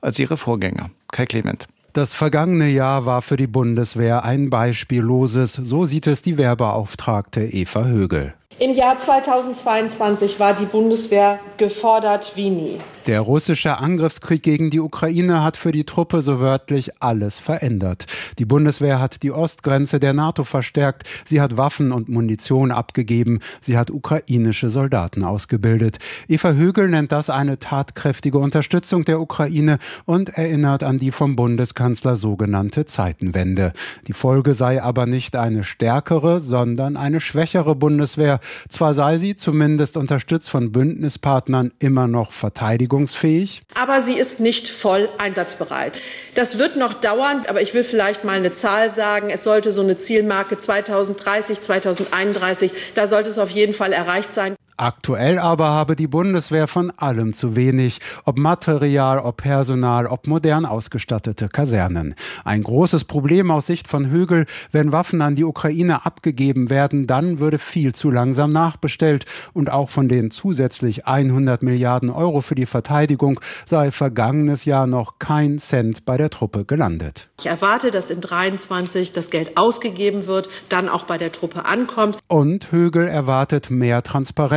als 0.00 0.18
ihre 0.18 0.36
Vorgänger. 0.36 0.90
Kai 1.10 1.26
Clement. 1.26 1.66
Das 1.94 2.12
vergangene 2.12 2.68
Jahr 2.68 3.06
war 3.06 3.22
für 3.22 3.36
die 3.36 3.46
Bundeswehr 3.46 4.24
ein 4.24 4.50
beispielloses, 4.50 5.52
so 5.54 5.86
sieht 5.86 6.08
es 6.08 6.22
die 6.22 6.36
Wehrbeauftragte 6.36 7.44
Eva 7.44 7.84
Högel. 7.84 8.34
Im 8.58 8.74
Jahr 8.74 8.98
2022 8.98 10.40
war 10.40 10.54
die 10.54 10.66
Bundeswehr 10.66 11.38
gefordert 11.56 12.32
wie 12.34 12.50
nie. 12.50 12.80
Der 13.06 13.20
russische 13.20 13.76
Angriffskrieg 13.76 14.42
gegen 14.42 14.70
die 14.70 14.80
Ukraine 14.80 15.44
hat 15.44 15.58
für 15.58 15.72
die 15.72 15.84
Truppe 15.84 16.22
so 16.22 16.40
wörtlich 16.40 17.02
alles 17.02 17.38
verändert. 17.38 18.06
Die 18.38 18.46
Bundeswehr 18.46 18.98
hat 18.98 19.22
die 19.22 19.30
Ostgrenze 19.30 20.00
der 20.00 20.14
NATO 20.14 20.42
verstärkt, 20.44 21.06
sie 21.26 21.42
hat 21.42 21.58
Waffen 21.58 21.92
und 21.92 22.08
Munition 22.08 22.70
abgegeben, 22.70 23.40
sie 23.60 23.76
hat 23.76 23.90
ukrainische 23.90 24.70
Soldaten 24.70 25.22
ausgebildet. 25.22 25.98
Eva 26.28 26.52
Högel 26.52 26.88
nennt 26.88 27.12
das 27.12 27.28
eine 27.28 27.58
tatkräftige 27.58 28.38
Unterstützung 28.38 29.04
der 29.04 29.20
Ukraine 29.20 29.78
und 30.06 30.30
erinnert 30.30 30.82
an 30.82 30.98
die 30.98 31.10
vom 31.10 31.36
Bundeskanzler 31.36 32.16
sogenannte 32.16 32.86
Zeitenwende. 32.86 33.74
Die 34.06 34.14
Folge 34.14 34.54
sei 34.54 34.82
aber 34.82 35.04
nicht 35.04 35.36
eine 35.36 35.62
stärkere, 35.62 36.40
sondern 36.40 36.96
eine 36.96 37.20
schwächere 37.20 37.76
Bundeswehr. 37.76 38.40
Zwar 38.70 38.94
sei 38.94 39.18
sie, 39.18 39.36
zumindest 39.36 39.98
unterstützt 39.98 40.48
von 40.48 40.72
Bündnispartnern, 40.72 41.72
immer 41.80 42.08
noch 42.08 42.32
Verteidigung 42.32 42.93
verteidigungsfähig. 42.94 43.62
Aber 43.74 44.00
sie 44.00 44.14
ist 44.14 44.40
nicht 44.40 44.68
voll 44.68 45.08
einsatzbereit. 45.18 45.98
Das 46.34 46.58
wird 46.58 46.76
noch 46.76 46.94
dauern, 46.94 47.44
aber 47.48 47.62
ich 47.62 47.74
will 47.74 47.84
vielleicht 47.84 48.24
mal 48.24 48.36
eine 48.36 48.52
Zahl 48.52 48.90
sagen. 48.90 49.30
Es 49.30 49.44
sollte 49.44 49.72
so 49.72 49.82
eine 49.82 49.96
Zielmarke 49.96 50.56
2030, 50.56 51.60
2031, 51.60 52.72
da 52.94 53.06
sollte 53.06 53.30
es 53.30 53.38
auf 53.38 53.50
jeden 53.50 53.74
Fall 53.74 53.92
erreicht 53.92 54.32
sein. 54.32 54.56
Aktuell 54.76 55.38
aber 55.38 55.68
habe 55.68 55.94
die 55.94 56.08
Bundeswehr 56.08 56.66
von 56.66 56.90
allem 56.90 57.32
zu 57.32 57.54
wenig, 57.54 58.00
ob 58.24 58.38
Material, 58.38 59.20
ob 59.20 59.36
Personal, 59.36 60.08
ob 60.08 60.26
modern 60.26 60.66
ausgestattete 60.66 61.48
Kasernen. 61.48 62.16
Ein 62.44 62.64
großes 62.64 63.04
Problem 63.04 63.52
aus 63.52 63.66
Sicht 63.66 63.86
von 63.86 64.10
Högel, 64.10 64.46
wenn 64.72 64.90
Waffen 64.90 65.22
an 65.22 65.36
die 65.36 65.44
Ukraine 65.44 66.04
abgegeben 66.04 66.70
werden, 66.70 67.06
dann 67.06 67.38
würde 67.38 67.60
viel 67.60 67.94
zu 67.94 68.10
langsam 68.10 68.50
nachbestellt 68.50 69.26
und 69.52 69.70
auch 69.70 69.90
von 69.90 70.08
den 70.08 70.32
zusätzlich 70.32 71.06
100 71.06 71.62
Milliarden 71.62 72.10
Euro 72.10 72.40
für 72.40 72.56
die 72.56 72.66
Verteidigung 72.66 73.38
sei 73.64 73.92
vergangenes 73.92 74.64
Jahr 74.64 74.88
noch 74.88 75.20
kein 75.20 75.58
Cent 75.58 76.04
bei 76.04 76.16
der 76.16 76.30
Truppe 76.30 76.64
gelandet. 76.64 77.28
Ich 77.38 77.46
erwarte, 77.46 77.92
dass 77.92 78.10
in 78.10 78.20
23 78.20 79.12
das 79.12 79.30
Geld 79.30 79.56
ausgegeben 79.56 80.26
wird, 80.26 80.48
dann 80.68 80.88
auch 80.88 81.04
bei 81.04 81.18
der 81.18 81.30
Truppe 81.30 81.64
ankommt. 81.64 82.18
Und 82.26 82.72
Högel 82.72 83.06
erwartet 83.06 83.70
mehr 83.70 84.02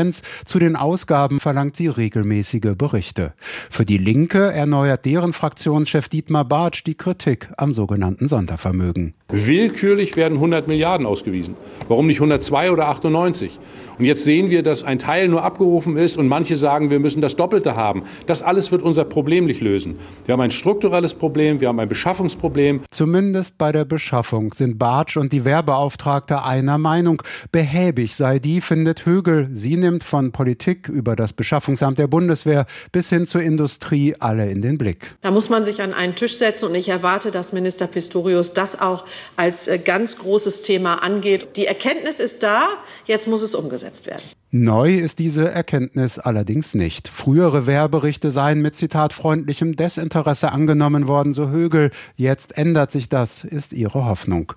Transparenz. 0.07 0.21
Zu 0.45 0.59
den 0.59 0.75
Ausgaben 0.75 1.39
verlangt 1.39 1.75
sie 1.75 1.87
regelmäßige 1.87 2.75
Berichte. 2.77 3.33
Für 3.69 3.85
die 3.85 3.97
Linke 3.97 4.51
erneuert 4.51 5.05
deren 5.05 5.33
Fraktionschef 5.33 6.09
Dietmar 6.09 6.45
Bartsch 6.45 6.83
die 6.85 6.95
Kritik 6.95 7.49
am 7.57 7.73
sogenannten 7.73 8.27
Sondervermögen. 8.27 9.13
Willkürlich 9.29 10.15
werden 10.15 10.35
100 10.35 10.69
Milliarden 10.69 11.05
ausgewiesen. 11.05 11.57
Warum 11.89 12.07
nicht 12.07 12.19
102 12.19 12.71
oder 12.71 12.87
98? 12.87 13.59
Und 13.99 14.05
jetzt 14.05 14.23
sehen 14.23 14.49
wir, 14.49 14.63
dass 14.63 14.83
ein 14.83 14.99
Teil 14.99 15.27
nur 15.27 15.43
abgerufen 15.43 15.97
ist 15.97 16.17
und 16.17 16.29
manche 16.29 16.55
sagen, 16.55 16.89
wir 16.91 16.99
müssen 16.99 17.19
das 17.19 17.35
Doppelte 17.35 17.75
haben. 17.75 18.03
Das 18.25 18.41
alles 18.41 18.71
wird 18.71 18.83
unser 18.83 19.03
Problem 19.03 19.45
nicht 19.45 19.59
lösen. 19.59 19.97
Wir 20.25 20.33
haben 20.33 20.41
ein 20.41 20.51
strukturelles 20.51 21.13
Problem, 21.13 21.59
wir 21.59 21.67
haben 21.67 21.79
ein 21.79 21.89
Beschaffungsproblem. 21.89 22.81
Zumindest 22.89 23.57
bei 23.57 23.73
der 23.73 23.83
Beschaffung 23.83 24.53
sind 24.53 24.79
Bartsch 24.79 25.17
und 25.17 25.33
die 25.33 25.43
Wehrbeauftragte 25.43 26.43
einer 26.43 26.77
Meinung. 26.77 27.21
Behäbig 27.51 28.15
sei 28.15 28.39
die, 28.39 28.61
findet 28.61 29.05
Högel. 29.05 29.49
Sie 29.51 29.75
nimmt 29.75 30.03
von 30.03 30.31
Politik 30.31 30.87
über 30.87 31.17
das 31.17 31.33
Beschaffungsamt 31.33 31.99
der 31.99 32.07
Bundeswehr 32.07 32.65
bis 32.93 33.09
hin 33.09 33.25
zur 33.25 33.41
Industrie 33.41 34.15
alle 34.19 34.49
in 34.49 34.61
den 34.61 34.77
Blick. 34.77 35.15
Da 35.21 35.31
muss 35.31 35.49
man 35.49 35.65
sich 35.65 35.81
an 35.81 35.93
einen 35.93 36.15
Tisch 36.15 36.37
setzen 36.37 36.69
und 36.69 36.75
ich 36.75 36.87
erwarte, 36.87 37.31
dass 37.31 37.51
Minister 37.51 37.87
Pistorius 37.87 38.53
das 38.53 38.79
auch 38.79 39.03
als 39.35 39.67
äh, 39.67 39.79
ganz 39.79 40.17
großes 40.17 40.61
Thema 40.61 41.03
angeht. 41.03 41.55
Die 41.55 41.65
Erkenntnis 41.65 42.19
ist 42.19 42.43
da, 42.43 42.67
jetzt 43.05 43.27
muss 43.27 43.41
es 43.41 43.55
umgesetzt 43.55 44.07
werden. 44.07 44.23
Neu 44.51 44.95
ist 44.95 45.19
diese 45.19 45.51
Erkenntnis 45.51 46.19
allerdings 46.19 46.73
nicht. 46.73 47.07
Frühere 47.07 47.67
Wehrberichte 47.67 48.31
seien 48.31 48.61
mit 48.61 48.75
Zitat 48.75 49.13
freundlichem 49.13 49.75
Desinteresse 49.75 50.51
angenommen 50.51 51.07
worden, 51.07 51.33
so 51.33 51.49
Högel. 51.49 51.91
Jetzt 52.15 52.57
ändert 52.57 52.91
sich 52.91 53.09
das, 53.09 53.43
ist 53.43 53.73
ihre 53.73 54.05
Hoffnung. 54.05 54.53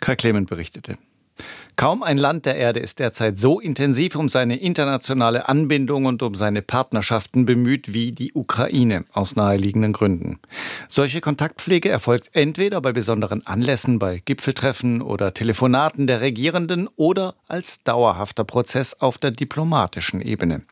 Kai 0.00 0.16
Clement 0.16 0.48
berichtete. 0.48 0.98
Kaum 1.76 2.04
ein 2.04 2.18
Land 2.18 2.46
der 2.46 2.56
Erde 2.56 2.78
ist 2.78 3.00
derzeit 3.00 3.38
so 3.38 3.58
intensiv 3.58 4.14
um 4.14 4.28
seine 4.28 4.56
internationale 4.56 5.48
Anbindung 5.48 6.04
und 6.04 6.22
um 6.22 6.36
seine 6.36 6.62
Partnerschaften 6.62 7.46
bemüht 7.46 7.92
wie 7.92 8.12
die 8.12 8.32
Ukraine, 8.32 9.04
aus 9.12 9.34
naheliegenden 9.34 9.92
Gründen. 9.92 10.38
Solche 10.88 11.20
Kontaktpflege 11.20 11.88
erfolgt 11.88 12.30
entweder 12.32 12.80
bei 12.80 12.92
besonderen 12.92 13.44
Anlässen, 13.44 13.98
bei 13.98 14.22
Gipfeltreffen 14.24 15.02
oder 15.02 15.34
Telefonaten 15.34 16.06
der 16.06 16.20
Regierenden 16.20 16.88
oder 16.94 17.34
als 17.48 17.82
dauerhafter 17.82 18.44
Prozess 18.44 18.94
auf 19.00 19.18
der 19.18 19.32
diplomatischen 19.32 20.20
Ebene. 20.20 20.62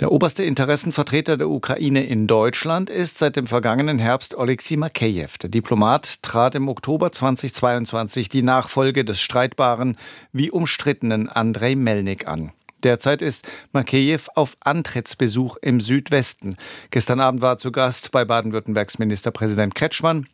Der 0.00 0.12
oberste 0.12 0.44
Interessenvertreter 0.44 1.36
der 1.36 1.48
Ukraine 1.48 2.06
in 2.06 2.28
Deutschland 2.28 2.88
ist 2.88 3.18
seit 3.18 3.34
dem 3.34 3.48
vergangenen 3.48 3.98
Herbst 3.98 4.36
Oleksiy 4.36 4.76
Makeyev. 4.76 5.38
Der 5.38 5.50
Diplomat 5.50 6.22
trat 6.22 6.54
im 6.54 6.68
Oktober 6.68 7.10
2022 7.10 8.28
die 8.28 8.42
Nachfolge 8.42 9.04
des 9.04 9.20
streitbaren 9.20 9.96
wie 10.32 10.52
umstrittenen 10.52 11.28
Andrei 11.28 11.74
Melnik 11.74 12.28
an. 12.28 12.52
Derzeit 12.84 13.22
ist 13.22 13.44
Makeyev 13.72 14.28
auf 14.36 14.54
Antrittsbesuch 14.60 15.56
im 15.62 15.80
Südwesten. 15.80 16.54
Gestern 16.90 17.18
Abend 17.18 17.40
war 17.40 17.58
zu 17.58 17.72
Gast 17.72 18.12
bei 18.12 18.24
Baden-Württembergs 18.24 19.00
Ministerpräsident 19.00 19.74
Kretschmann 19.74 20.28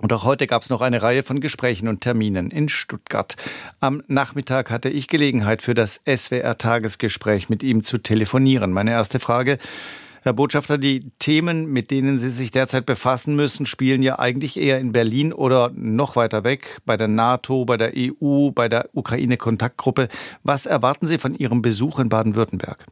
und 0.00 0.12
auch 0.12 0.24
heute 0.24 0.46
gab 0.46 0.62
es 0.62 0.70
noch 0.70 0.80
eine 0.80 1.02
Reihe 1.02 1.22
von 1.22 1.40
Gesprächen 1.40 1.88
und 1.88 2.00
Terminen 2.00 2.50
in 2.50 2.68
Stuttgart. 2.68 3.36
Am 3.80 4.02
Nachmittag 4.08 4.70
hatte 4.70 4.88
ich 4.88 5.08
Gelegenheit 5.08 5.62
für 5.62 5.74
das 5.74 6.00
SWR-Tagesgespräch 6.04 7.48
mit 7.48 7.62
ihm 7.62 7.84
zu 7.84 7.98
telefonieren. 7.98 8.72
Meine 8.72 8.90
erste 8.90 9.20
Frage. 9.20 9.58
Herr 10.22 10.32
Botschafter, 10.32 10.78
die 10.78 11.10
Themen, 11.18 11.70
mit 11.70 11.90
denen 11.90 12.18
Sie 12.18 12.30
sich 12.30 12.50
derzeit 12.50 12.86
befassen 12.86 13.36
müssen, 13.36 13.66
spielen 13.66 14.02
ja 14.02 14.18
eigentlich 14.18 14.56
eher 14.58 14.78
in 14.78 14.92
Berlin 14.92 15.34
oder 15.34 15.70
noch 15.74 16.16
weiter 16.16 16.44
weg, 16.44 16.80
bei 16.86 16.96
der 16.96 17.08
NATO, 17.08 17.66
bei 17.66 17.76
der 17.76 17.92
EU, 17.94 18.48
bei 18.50 18.70
der 18.70 18.88
Ukraine-Kontaktgruppe. 18.94 20.08
Was 20.42 20.64
erwarten 20.64 21.06
Sie 21.06 21.18
von 21.18 21.34
Ihrem 21.34 21.60
Besuch 21.60 21.98
in 21.98 22.08
Baden-Württemberg? 22.08 22.86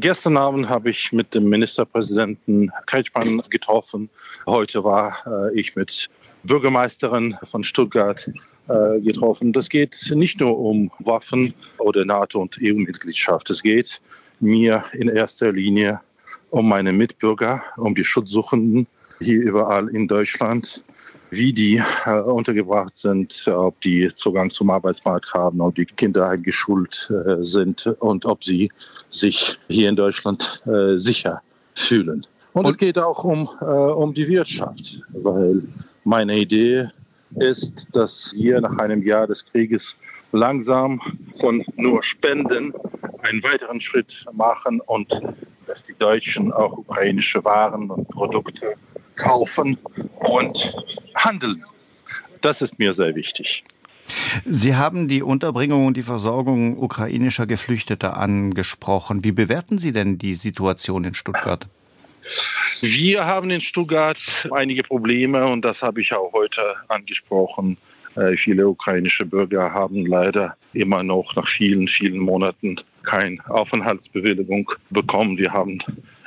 Gestern 0.00 0.38
Abend 0.38 0.70
habe 0.70 0.88
ich 0.88 1.12
mit 1.12 1.34
dem 1.34 1.50
Ministerpräsidenten 1.50 2.72
Kretschmann 2.86 3.42
getroffen. 3.50 4.08
Heute 4.46 4.82
war 4.82 5.14
äh, 5.26 5.60
ich 5.60 5.76
mit 5.76 6.08
Bürgermeisterin 6.42 7.36
von 7.44 7.62
Stuttgart 7.62 8.26
äh, 8.68 8.98
getroffen. 9.00 9.52
Das 9.52 9.68
geht 9.68 10.10
nicht 10.14 10.40
nur 10.40 10.58
um 10.58 10.90
Waffen 11.00 11.52
oder 11.76 12.06
NATO- 12.06 12.40
und 12.40 12.58
EU-Mitgliedschaft. 12.62 13.50
Es 13.50 13.62
geht 13.62 14.00
mir 14.40 14.82
in 14.94 15.10
erster 15.10 15.52
Linie 15.52 16.00
um 16.48 16.66
meine 16.66 16.94
Mitbürger, 16.94 17.62
um 17.76 17.94
die 17.94 18.04
Schutzsuchenden 18.04 18.86
hier 19.20 19.42
überall 19.42 19.90
in 19.90 20.08
Deutschland 20.08 20.82
wie 21.30 21.52
die 21.52 21.82
äh, 22.06 22.20
untergebracht 22.20 22.96
sind, 22.96 23.46
ob 23.48 23.80
die 23.80 24.12
Zugang 24.14 24.50
zum 24.50 24.70
Arbeitsmarkt 24.70 25.32
haben, 25.32 25.60
ob 25.60 25.76
die 25.76 25.86
Kinder 25.86 26.28
eingeschult 26.28 27.10
äh, 27.10 27.42
sind 27.42 27.86
und 28.00 28.26
ob 28.26 28.44
sie 28.44 28.70
sich 29.08 29.58
hier 29.68 29.88
in 29.88 29.96
Deutschland 29.96 30.62
äh, 30.66 30.98
sicher 30.98 31.40
fühlen. 31.74 32.26
Und, 32.52 32.64
und 32.64 32.70
es 32.70 32.78
geht 32.78 32.98
auch 32.98 33.22
um, 33.22 33.48
äh, 33.60 33.64
um 33.64 34.12
die 34.12 34.26
Wirtschaft, 34.26 35.00
weil 35.10 35.62
meine 36.04 36.36
Idee 36.36 36.88
ist, 37.36 37.88
dass 37.92 38.34
wir 38.36 38.60
nach 38.60 38.76
einem 38.78 39.02
Jahr 39.02 39.28
des 39.28 39.44
Krieges 39.44 39.96
langsam 40.32 41.00
von 41.36 41.64
nur 41.76 42.02
Spenden 42.02 42.72
einen 43.22 43.42
weiteren 43.42 43.80
Schritt 43.80 44.26
machen 44.32 44.80
und 44.86 45.20
dass 45.66 45.84
die 45.84 45.94
Deutschen 45.98 46.52
auch 46.52 46.78
ukrainische 46.78 47.44
Waren 47.44 47.90
und 47.90 48.08
Produkte 48.08 48.74
kaufen 49.14 49.78
und 50.30 50.74
handeln. 51.14 51.64
Das 52.40 52.62
ist 52.62 52.78
mir 52.78 52.94
sehr 52.94 53.14
wichtig. 53.14 53.64
Sie 54.44 54.74
haben 54.74 55.08
die 55.08 55.22
Unterbringung 55.22 55.86
und 55.86 55.96
die 55.96 56.02
Versorgung 56.02 56.78
ukrainischer 56.78 57.46
Geflüchteter 57.46 58.16
angesprochen. 58.16 59.24
Wie 59.24 59.32
bewerten 59.32 59.78
Sie 59.78 59.92
denn 59.92 60.18
die 60.18 60.34
Situation 60.34 61.04
in 61.04 61.14
Stuttgart? 61.14 61.66
Wir 62.80 63.26
haben 63.26 63.50
in 63.50 63.60
Stuttgart 63.60 64.18
einige 64.52 64.82
Probleme 64.82 65.46
und 65.46 65.64
das 65.64 65.82
habe 65.82 66.00
ich 66.00 66.12
auch 66.12 66.32
heute 66.32 66.62
angesprochen. 66.88 67.76
Äh, 68.16 68.36
viele 68.36 68.68
ukrainische 68.68 69.24
Bürger 69.24 69.72
haben 69.72 70.04
leider 70.06 70.56
immer 70.72 71.02
noch 71.02 71.36
nach 71.36 71.48
vielen, 71.48 71.86
vielen 71.86 72.18
Monaten 72.18 72.76
keine 73.02 73.38
Aufenthaltsbewilligung 73.48 74.70
bekommen. 74.90 75.38
Wir 75.38 75.52
haben 75.52 75.78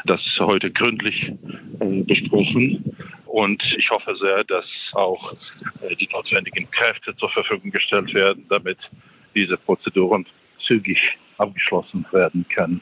das 0.06 0.40
heute 0.40 0.72
gründlich 0.72 1.34
äh, 1.80 2.02
besprochen. 2.04 2.96
Und 3.34 3.76
ich 3.80 3.90
hoffe 3.90 4.16
sehr, 4.16 4.44
dass 4.44 4.92
auch 4.94 5.34
äh, 5.82 5.96
die 5.96 6.08
notwendigen 6.14 6.70
Kräfte 6.70 7.16
zur 7.16 7.30
Verfügung 7.30 7.72
gestellt 7.72 8.14
werden, 8.14 8.46
damit 8.48 8.92
diese 9.34 9.58
Prozeduren 9.58 10.28
zügig 10.56 11.18
abgeschlossen 11.40 12.06
werden 12.12 12.46
können. 12.48 12.80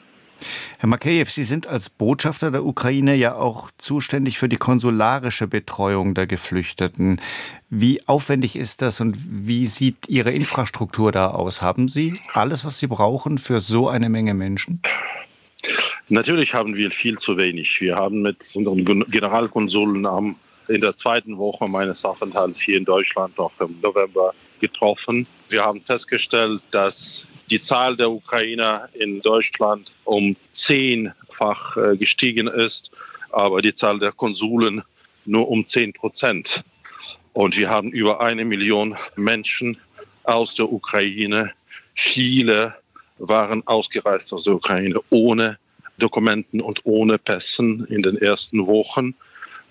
Herr 0.78 0.90
Makeyev, 0.90 1.30
Sie 1.30 1.44
sind 1.44 1.68
als 1.68 1.88
Botschafter 1.88 2.50
der 2.50 2.66
Ukraine 2.66 3.14
ja 3.14 3.34
auch 3.34 3.70
zuständig 3.78 4.36
für 4.36 4.50
die 4.50 4.58
konsularische 4.58 5.46
Betreuung 5.46 6.12
der 6.12 6.26
Geflüchteten. 6.26 7.22
Wie 7.70 8.06
aufwendig 8.06 8.54
ist 8.54 8.82
das 8.82 9.00
und 9.00 9.16
wie 9.18 9.66
sieht 9.66 10.06
Ihre 10.08 10.32
Infrastruktur 10.32 11.12
da 11.12 11.30
aus? 11.30 11.62
Haben 11.62 11.88
Sie 11.88 12.20
alles, 12.34 12.62
was 12.62 12.78
Sie 12.78 12.88
brauchen 12.88 13.38
für 13.38 13.62
so 13.62 13.88
eine 13.88 14.10
Menge 14.10 14.34
Menschen? 14.34 14.82
Natürlich 16.08 16.52
haben 16.52 16.76
wir 16.76 16.90
viel 16.90 17.18
zu 17.18 17.36
wenig. 17.36 17.80
Wir 17.80 17.96
haben 17.96 18.22
mit 18.22 18.44
unseren 18.54 18.84
Generalkonsuln 18.84 20.04
am, 20.04 20.36
in 20.68 20.80
der 20.80 20.96
zweiten 20.96 21.38
Woche 21.38 21.68
meines 21.68 22.04
Aufenthalts 22.04 22.60
hier 22.60 22.76
in 22.76 22.84
Deutschland 22.84 23.36
noch 23.38 23.52
im 23.60 23.76
November 23.80 24.34
getroffen. 24.60 25.26
Wir 25.48 25.62
haben 25.64 25.80
festgestellt, 25.80 26.60
dass 26.70 27.26
die 27.50 27.60
Zahl 27.60 27.96
der 27.96 28.10
Ukrainer 28.10 28.88
in 28.94 29.20
Deutschland 29.20 29.92
um 30.04 30.36
zehnfach 30.52 31.76
äh, 31.76 31.96
gestiegen 31.96 32.48
ist, 32.48 32.90
aber 33.30 33.60
die 33.60 33.74
Zahl 33.74 33.98
der 33.98 34.12
Konsulen 34.12 34.82
nur 35.24 35.48
um 35.48 35.66
zehn 35.66 35.92
Prozent. 35.92 36.64
Und 37.32 37.56
wir 37.56 37.70
haben 37.70 37.90
über 37.90 38.20
eine 38.20 38.44
Million 38.44 38.96
Menschen 39.16 39.78
aus 40.24 40.54
der 40.54 40.70
Ukraine. 40.70 41.52
Viele 41.94 42.74
waren 43.18 43.66
ausgereist 43.66 44.32
aus 44.32 44.44
der 44.44 44.54
Ukraine 44.54 45.00
ohne 45.10 45.58
Dokumenten 46.02 46.60
und 46.60 46.80
ohne 46.84 47.18
Pässen 47.18 47.86
in 47.86 48.02
den 48.02 48.16
ersten 48.16 48.66
Wochen. 48.66 49.14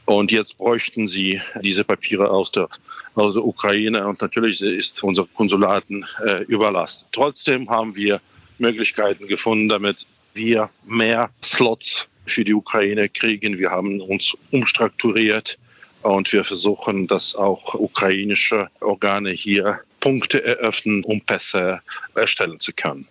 Und 0.05 0.31
jetzt 0.31 0.57
bräuchten 0.57 1.07
sie 1.07 1.41
diese 1.61 1.83
Papiere 1.83 2.29
aus 2.29 2.51
der, 2.51 2.67
aus 3.15 3.33
der 3.33 3.45
Ukraine. 3.45 4.07
Und 4.07 4.21
natürlich 4.21 4.61
ist 4.61 5.03
unser 5.03 5.27
Konsulaten 5.35 6.05
äh, 6.25 6.43
überlastet. 6.43 7.07
Trotzdem 7.11 7.69
haben 7.69 7.95
wir 7.95 8.19
Möglichkeiten 8.57 9.27
gefunden, 9.27 9.69
damit 9.69 10.05
wir 10.33 10.69
mehr 10.85 11.29
Slots 11.43 12.07
für 12.25 12.43
die 12.43 12.53
Ukraine 12.53 13.09
kriegen. 13.09 13.57
Wir 13.57 13.71
haben 13.71 14.01
uns 14.01 14.35
umstrukturiert 14.51 15.57
und 16.03 16.31
wir 16.31 16.43
versuchen, 16.43 17.07
dass 17.07 17.35
auch 17.35 17.73
ukrainische 17.73 18.69
Organe 18.79 19.31
hier 19.31 19.81
Punkte 19.99 20.43
eröffnen, 20.43 21.03
um 21.03 21.21
Pässe 21.21 21.81
erstellen 22.15 22.59
zu 22.59 22.73
können. 22.73 23.07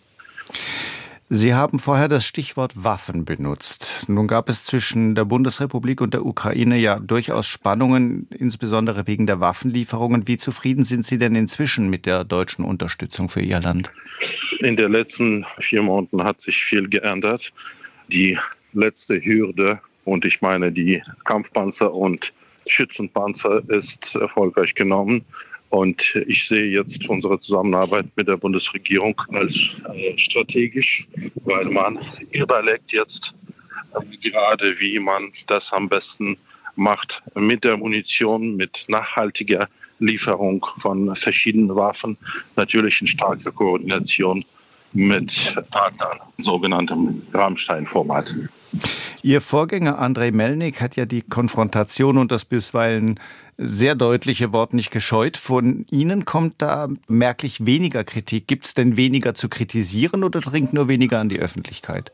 Sie 1.32 1.54
haben 1.54 1.78
vorher 1.78 2.08
das 2.08 2.26
Stichwort 2.26 2.82
Waffen 2.82 3.24
benutzt. 3.24 4.06
Nun 4.08 4.26
gab 4.26 4.48
es 4.48 4.64
zwischen 4.64 5.14
der 5.14 5.24
Bundesrepublik 5.24 6.00
und 6.00 6.12
der 6.12 6.26
Ukraine 6.26 6.76
ja 6.76 6.98
durchaus 6.98 7.46
Spannungen, 7.46 8.26
insbesondere 8.36 9.06
wegen 9.06 9.28
der 9.28 9.38
Waffenlieferungen. 9.38 10.26
Wie 10.26 10.38
zufrieden 10.38 10.82
sind 10.82 11.06
Sie 11.06 11.18
denn 11.18 11.36
inzwischen 11.36 11.88
mit 11.88 12.04
der 12.04 12.24
deutschen 12.24 12.64
Unterstützung 12.64 13.28
für 13.28 13.42
Ihr 13.42 13.60
Land? 13.60 13.92
In 14.58 14.74
den 14.74 14.90
letzten 14.90 15.46
vier 15.60 15.82
Monaten 15.82 16.24
hat 16.24 16.40
sich 16.40 16.64
viel 16.64 16.88
geändert. 16.88 17.52
Die 18.08 18.36
letzte 18.72 19.24
Hürde 19.24 19.78
und 20.04 20.24
ich 20.24 20.42
meine 20.42 20.72
die 20.72 21.00
Kampfpanzer 21.22 21.94
und 21.94 22.32
Schützenpanzer 22.68 23.62
ist 23.68 24.16
erfolgreich 24.16 24.74
genommen. 24.74 25.24
Und 25.70 26.16
ich 26.26 26.46
sehe 26.46 26.66
jetzt 26.66 27.08
unsere 27.08 27.38
Zusammenarbeit 27.38 28.06
mit 28.16 28.26
der 28.26 28.36
Bundesregierung 28.36 29.20
als 29.32 29.56
äh, 29.94 30.18
strategisch, 30.18 31.06
weil 31.44 31.66
man 31.66 31.98
überlegt 32.32 32.92
jetzt 32.92 33.34
äh, 33.94 34.16
gerade, 34.28 34.78
wie 34.80 34.98
man 34.98 35.32
das 35.46 35.72
am 35.72 35.88
besten 35.88 36.36
macht 36.74 37.22
mit 37.34 37.62
der 37.62 37.76
Munition, 37.76 38.56
mit 38.56 38.84
nachhaltiger 38.88 39.68
Lieferung 40.00 40.66
von 40.78 41.14
verschiedenen 41.14 41.74
Waffen, 41.76 42.16
natürlich 42.56 43.00
in 43.00 43.06
starker 43.06 43.52
Koordination 43.52 44.44
mit 44.92 45.54
Partnern, 45.70 46.18
sogenanntem 46.38 47.22
Rammstein-Format. 47.32 48.34
Ihr 49.22 49.40
Vorgänger 49.40 49.98
Andrei 49.98 50.30
Melnik 50.30 50.80
hat 50.80 50.96
ja 50.96 51.04
die 51.04 51.22
Konfrontation 51.22 52.18
und 52.18 52.32
das 52.32 52.44
bisweilen 52.44 53.20
sehr 53.62 53.94
deutliche 53.94 54.52
Wort 54.52 54.72
nicht 54.72 54.90
gescheut. 54.90 55.36
Von 55.36 55.84
Ihnen 55.90 56.24
kommt 56.24 56.54
da 56.58 56.88
merklich 57.08 57.66
weniger 57.66 58.04
Kritik. 58.04 58.46
Gibt 58.46 58.64
es 58.64 58.74
denn 58.74 58.96
weniger 58.96 59.34
zu 59.34 59.48
kritisieren 59.48 60.24
oder 60.24 60.40
dringt 60.40 60.72
nur 60.72 60.88
weniger 60.88 61.18
an 61.20 61.28
die 61.28 61.38
Öffentlichkeit? 61.38 62.10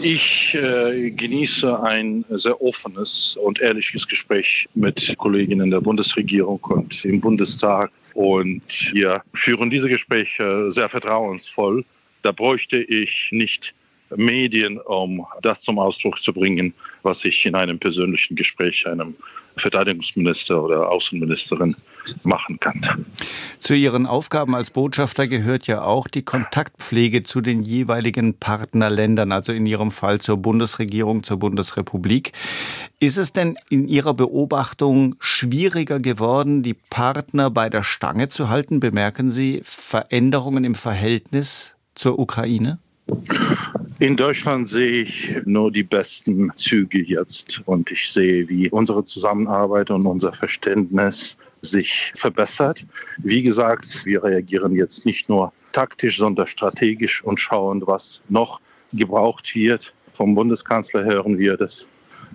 Ich 0.00 0.54
äh, 0.54 1.10
genieße 1.10 1.82
ein 1.82 2.24
sehr 2.30 2.62
offenes 2.62 3.36
und 3.36 3.60
ehrliches 3.60 4.08
Gespräch 4.08 4.68
mit 4.74 5.14
Kolleginnen 5.18 5.70
der 5.70 5.82
Bundesregierung 5.82 6.60
und 6.70 7.04
im 7.04 7.20
Bundestag. 7.20 7.90
Und 8.14 8.90
wir 8.94 9.22
führen 9.34 9.68
diese 9.68 9.90
Gespräche 9.90 10.72
sehr 10.72 10.88
vertrauensvoll. 10.88 11.84
Da 12.22 12.32
bräuchte 12.32 12.78
ich 12.78 13.28
nicht 13.32 13.74
Medien, 14.16 14.78
um 14.78 15.26
das 15.42 15.62
zum 15.62 15.78
Ausdruck 15.78 16.22
zu 16.22 16.32
bringen, 16.32 16.74
was 17.02 17.24
ich 17.24 17.46
in 17.46 17.54
einem 17.54 17.78
persönlichen 17.78 18.36
Gespräch 18.36 18.86
einem 18.86 19.14
Verteidigungsminister 19.56 20.62
oder 20.62 20.90
Außenministerin 20.90 21.76
machen 22.22 22.58
kann. 22.60 23.06
Zu 23.58 23.74
Ihren 23.74 24.06
Aufgaben 24.06 24.54
als 24.54 24.70
Botschafter 24.70 25.26
gehört 25.26 25.66
ja 25.66 25.82
auch 25.82 26.08
die 26.08 26.22
Kontaktpflege 26.22 27.22
zu 27.22 27.40
den 27.40 27.62
jeweiligen 27.62 28.34
Partnerländern, 28.34 29.32
also 29.32 29.52
in 29.52 29.66
Ihrem 29.66 29.90
Fall 29.90 30.20
zur 30.20 30.38
Bundesregierung, 30.38 31.22
zur 31.22 31.38
Bundesrepublik. 31.38 32.32
Ist 33.00 33.16
es 33.16 33.32
denn 33.32 33.56
in 33.68 33.86
Ihrer 33.86 34.14
Beobachtung 34.14 35.16
schwieriger 35.20 36.00
geworden, 36.00 36.62
die 36.62 36.74
Partner 36.74 37.50
bei 37.50 37.68
der 37.68 37.82
Stange 37.82 38.28
zu 38.28 38.48
halten? 38.48 38.80
Bemerken 38.80 39.30
Sie 39.30 39.60
Veränderungen 39.62 40.64
im 40.64 40.74
Verhältnis 40.74 41.74
zur 41.94 42.18
Ukraine? 42.18 42.78
In 44.00 44.16
Deutschland 44.16 44.66
sehe 44.66 45.02
ich 45.02 45.36
nur 45.44 45.70
die 45.70 45.82
besten 45.82 46.50
Züge 46.56 47.02
jetzt 47.02 47.60
und 47.66 47.90
ich 47.90 48.10
sehe, 48.10 48.48
wie 48.48 48.70
unsere 48.70 49.04
Zusammenarbeit 49.04 49.90
und 49.90 50.06
unser 50.06 50.32
Verständnis 50.32 51.36
sich 51.60 52.10
verbessert. 52.16 52.86
Wie 53.18 53.42
gesagt, 53.42 54.06
wir 54.06 54.24
reagieren 54.24 54.74
jetzt 54.74 55.04
nicht 55.04 55.28
nur 55.28 55.52
taktisch, 55.72 56.16
sondern 56.16 56.46
strategisch 56.46 57.22
und 57.22 57.40
schauen, 57.40 57.86
was 57.86 58.22
noch 58.30 58.62
gebraucht 58.90 59.54
wird. 59.54 59.92
Vom 60.14 60.34
Bundeskanzler 60.34 61.04
hören 61.04 61.36
wir 61.36 61.58
das 61.58 61.86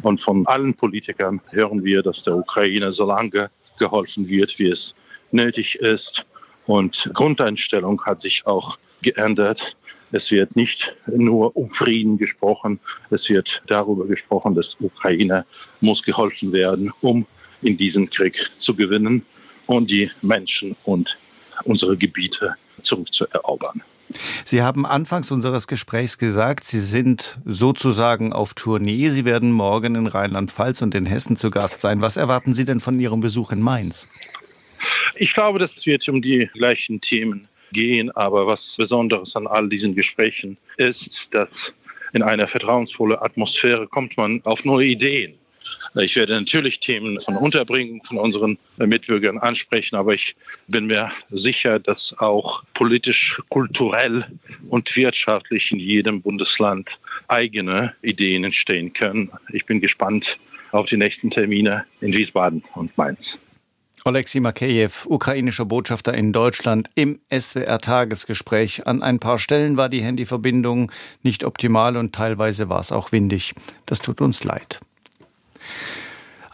und 0.04 0.22
von 0.22 0.46
allen 0.46 0.76
Politikern 0.76 1.42
hören 1.50 1.84
wir, 1.84 2.04
dass 2.04 2.22
der 2.22 2.36
Ukraine 2.36 2.92
so 2.92 3.08
lange 3.08 3.50
geholfen 3.80 4.30
wird, 4.30 4.60
wie 4.60 4.70
es 4.70 4.94
nötig 5.32 5.80
ist. 5.80 6.28
Und 6.68 7.10
Grundeinstellung 7.16 8.04
hat 8.06 8.22
sich 8.22 8.46
auch 8.46 8.78
geändert. 9.02 9.76
Es 10.12 10.32
wird 10.32 10.56
nicht 10.56 10.96
nur 11.08 11.56
um 11.56 11.70
Frieden 11.70 12.18
gesprochen, 12.18 12.80
es 13.10 13.30
wird 13.30 13.62
darüber 13.68 14.06
gesprochen, 14.06 14.56
dass 14.56 14.78
Ukraine 14.80 15.46
muss 15.82 16.04
geholfen 16.04 16.52
werden, 16.52 16.92
um 17.02 17.26
in 17.62 17.78
diesen 17.78 18.10
Krieg 18.10 18.52
zu 18.58 18.76
gewinnen 18.76 19.24
und 19.66 19.90
die 19.90 20.10
Menschen 20.22 20.76
und 20.84 21.18
unsere 21.64 21.98
Gebiete 21.98 22.56
zurückzuerobern. 22.82 23.82
Sie 24.44 24.62
haben 24.62 24.86
anfangs 24.86 25.32
unseres 25.32 25.68
Gesprächs 25.68 26.18
gesagt, 26.18 26.66
Sie 26.66 26.80
sind 26.80 27.40
sozusagen 27.44 28.34
auf 28.34 28.54
Tournee. 28.54 29.10
Sie 29.10 29.26
werden 29.26 29.52
morgen 29.52 29.96
in 29.96 30.08
Rheinland-Pfalz 30.08 30.82
und 30.84 30.94
in 30.94 31.08
Hessen 31.08 31.38
zu 31.38 31.50
Gast 31.50 31.82
sein. 31.82 32.02
Was 32.02 32.16
erwarten 32.16 32.54
Sie 32.54 32.66
denn 32.66 32.80
von 32.80 33.00
Ihrem 33.00 33.20
Besuch 33.20 33.52
in 33.52 33.62
Mainz? 33.62 34.08
Ich 35.16 35.34
glaube, 35.34 35.58
das 35.58 35.86
wird 35.86 36.08
um 36.08 36.22
die 36.22 36.50
gleichen 36.54 37.02
Themen 37.02 37.48
gehen. 37.76 38.10
Aber 38.12 38.48
was 38.48 38.76
Besonderes 38.78 39.36
an 39.36 39.46
all 39.46 39.70
diesen 39.70 39.94
Gesprächen 39.94 40.58
ist, 40.78 41.28
dass 41.32 41.74
in 42.14 42.24
einer 42.24 42.48
vertrauensvollen 42.48 43.20
Atmosphäre 43.20 43.86
kommt 43.88 44.18
man 44.18 44.42
auf 44.46 44.64
neue 44.66 44.88
Ideen. 44.88 45.36
Ich 45.96 46.16
werde 46.16 46.34
natürlich 46.34 46.80
Themen 46.80 47.20
von 47.20 47.36
Unterbringung 47.38 48.04
von 48.04 48.18
unseren 48.18 48.58
Mitbürgern 48.78 49.38
ansprechen, 49.38 49.96
aber 49.96 50.14
ich 50.14 50.36
bin 50.68 50.88
mir 50.88 51.12
sicher, 51.32 51.80
dass 51.80 52.16
auch 52.20 52.64
politisch, 52.74 53.42
kulturell 53.50 54.26
und 54.70 54.96
wirtschaftlich 54.96 55.72
in 55.72 55.80
jedem 55.80 56.22
Bundesland 56.22 57.00
eigene 57.28 57.94
Ideen 58.02 58.44
entstehen 58.44 58.94
können. 58.94 59.32
Ich 59.52 59.66
bin 59.66 59.82
gespannt 59.82 60.38
auf 60.72 60.88
die 60.88 60.98
nächsten 60.98 61.30
Termine 61.30 61.86
in 62.02 62.14
Wiesbaden 62.14 62.64
und 62.76 62.96
Mainz. 62.98 63.38
Oleksiy 64.08 64.40
Makejew, 64.40 64.92
ukrainischer 65.08 65.66
Botschafter 65.66 66.14
in 66.14 66.32
Deutschland, 66.32 66.92
im 66.94 67.20
SWR-Tagesgespräch. 67.32 68.86
An 68.86 69.02
ein 69.02 69.18
paar 69.18 69.40
Stellen 69.40 69.78
war 69.78 69.90
die 69.90 70.04
Handyverbindung 70.04 70.92
nicht 71.24 71.44
optimal 71.44 71.98
und 71.98 72.14
teilweise 72.14 72.70
war 72.70 72.80
es 72.80 72.92
auch 72.92 73.12
windig. 73.12 73.56
Das 73.88 74.02
tut 74.02 74.22
uns 74.22 74.44
leid. 74.44 74.80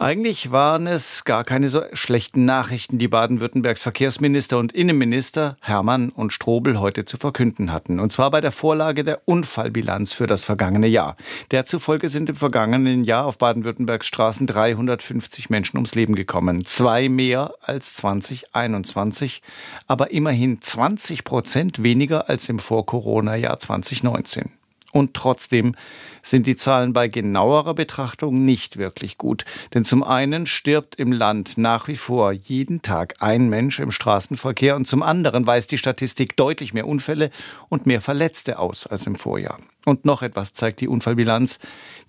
Eigentlich 0.02 0.50
waren 0.50 0.88
es 0.88 1.26
gar 1.26 1.44
keine 1.44 1.70
so 1.70 1.84
schlechten 1.94 2.44
Nachrichten, 2.44 2.98
die 2.98 3.08
Baden-Württembergs 3.08 3.84
Verkehrsminister 3.84 4.58
und 4.58 4.72
Innenminister 4.72 5.58
Hermann 5.62 6.10
und 6.10 6.34
Strobel 6.34 6.80
heute 6.80 7.06
zu 7.06 7.18
verkünden 7.18 7.72
hatten. 7.72 8.00
Und 8.00 8.12
zwar 8.12 8.32
bei 8.32 8.42
der 8.42 8.52
Vorlage 8.52 9.04
der 9.04 9.22
Unfallbilanz 9.26 10.14
für 10.14 10.26
das 10.26 10.44
vergangene 10.44 10.88
Jahr. 10.88 11.18
Der 11.52 11.68
zufolge 11.68 12.10
sind 12.10 12.30
im 12.30 12.36
vergangenen 12.36 13.04
Jahr 13.04 13.28
auf 13.28 13.38
Baden-Württembergs 13.38 14.08
Straßen 14.08 14.48
350 14.48 15.52
Menschen 15.52 15.78
ums 15.78 15.94
Leben 15.94 16.16
gekommen. 16.16 16.66
Zwei 16.66 17.08
mehr 17.08 17.54
als 17.62 17.94
2021, 17.94 19.44
aber 19.86 20.10
immerhin 20.10 20.64
20 20.64 21.24
Prozent 21.24 21.84
weniger 21.84 22.28
als 22.28 22.50
im 22.50 22.58
Vor-Corona-Jahr 22.58 23.60
2019. 23.60 24.61
Und 24.92 25.14
trotzdem 25.14 25.76
sind 26.24 26.48
die 26.48 26.56
Zahlen 26.56 26.94
bei 26.94 27.08
genauerer 27.08 27.74
Betrachtung 27.74 28.46
nicht 28.46 28.78
wirklich 28.78 29.18
gut. 29.18 29.46
Denn 29.74 29.86
zum 29.86 30.04
einen 30.04 30.46
stirbt 30.46 30.96
im 30.96 31.12
Land 31.12 31.58
nach 31.58 31.88
wie 31.88 31.96
vor 31.96 32.32
jeden 32.32 32.82
Tag 32.82 33.16
ein 33.20 33.50
Mensch 33.50 33.80
im 33.80 33.92
Straßenverkehr 33.92 34.76
und 34.76 34.88
zum 34.88 35.02
anderen 35.04 35.48
weist 35.48 35.72
die 35.72 35.78
Statistik 35.78 36.36
deutlich 36.36 36.74
mehr 36.74 36.88
Unfälle 36.88 37.32
und 37.70 37.86
mehr 37.86 38.02
Verletzte 38.02 38.60
aus 38.60 38.86
als 38.88 39.08
im 39.08 39.16
Vorjahr. 39.16 39.58
Und 39.86 40.06
noch 40.06 40.22
etwas 40.22 40.54
zeigt 40.54 40.82
die 40.82 40.88
Unfallbilanz. 40.88 41.60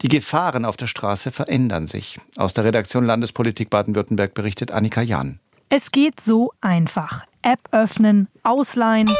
Die 0.02 0.08
Gefahren 0.08 0.64
auf 0.64 0.76
der 0.76 0.86
Straße 0.86 1.30
verändern 1.30 1.86
sich. 1.86 2.18
Aus 2.36 2.52
der 2.52 2.64
Redaktion 2.64 3.06
Landespolitik 3.06 3.70
Baden-Württemberg 3.70 4.34
berichtet 4.34 4.72
Annika 4.72 5.00
Jahn. 5.00 5.38
Es 5.70 5.90
geht 5.90 6.20
so 6.20 6.52
einfach. 6.60 7.24
App 7.42 7.60
öffnen, 7.72 8.28
ausleihen, 8.42 9.10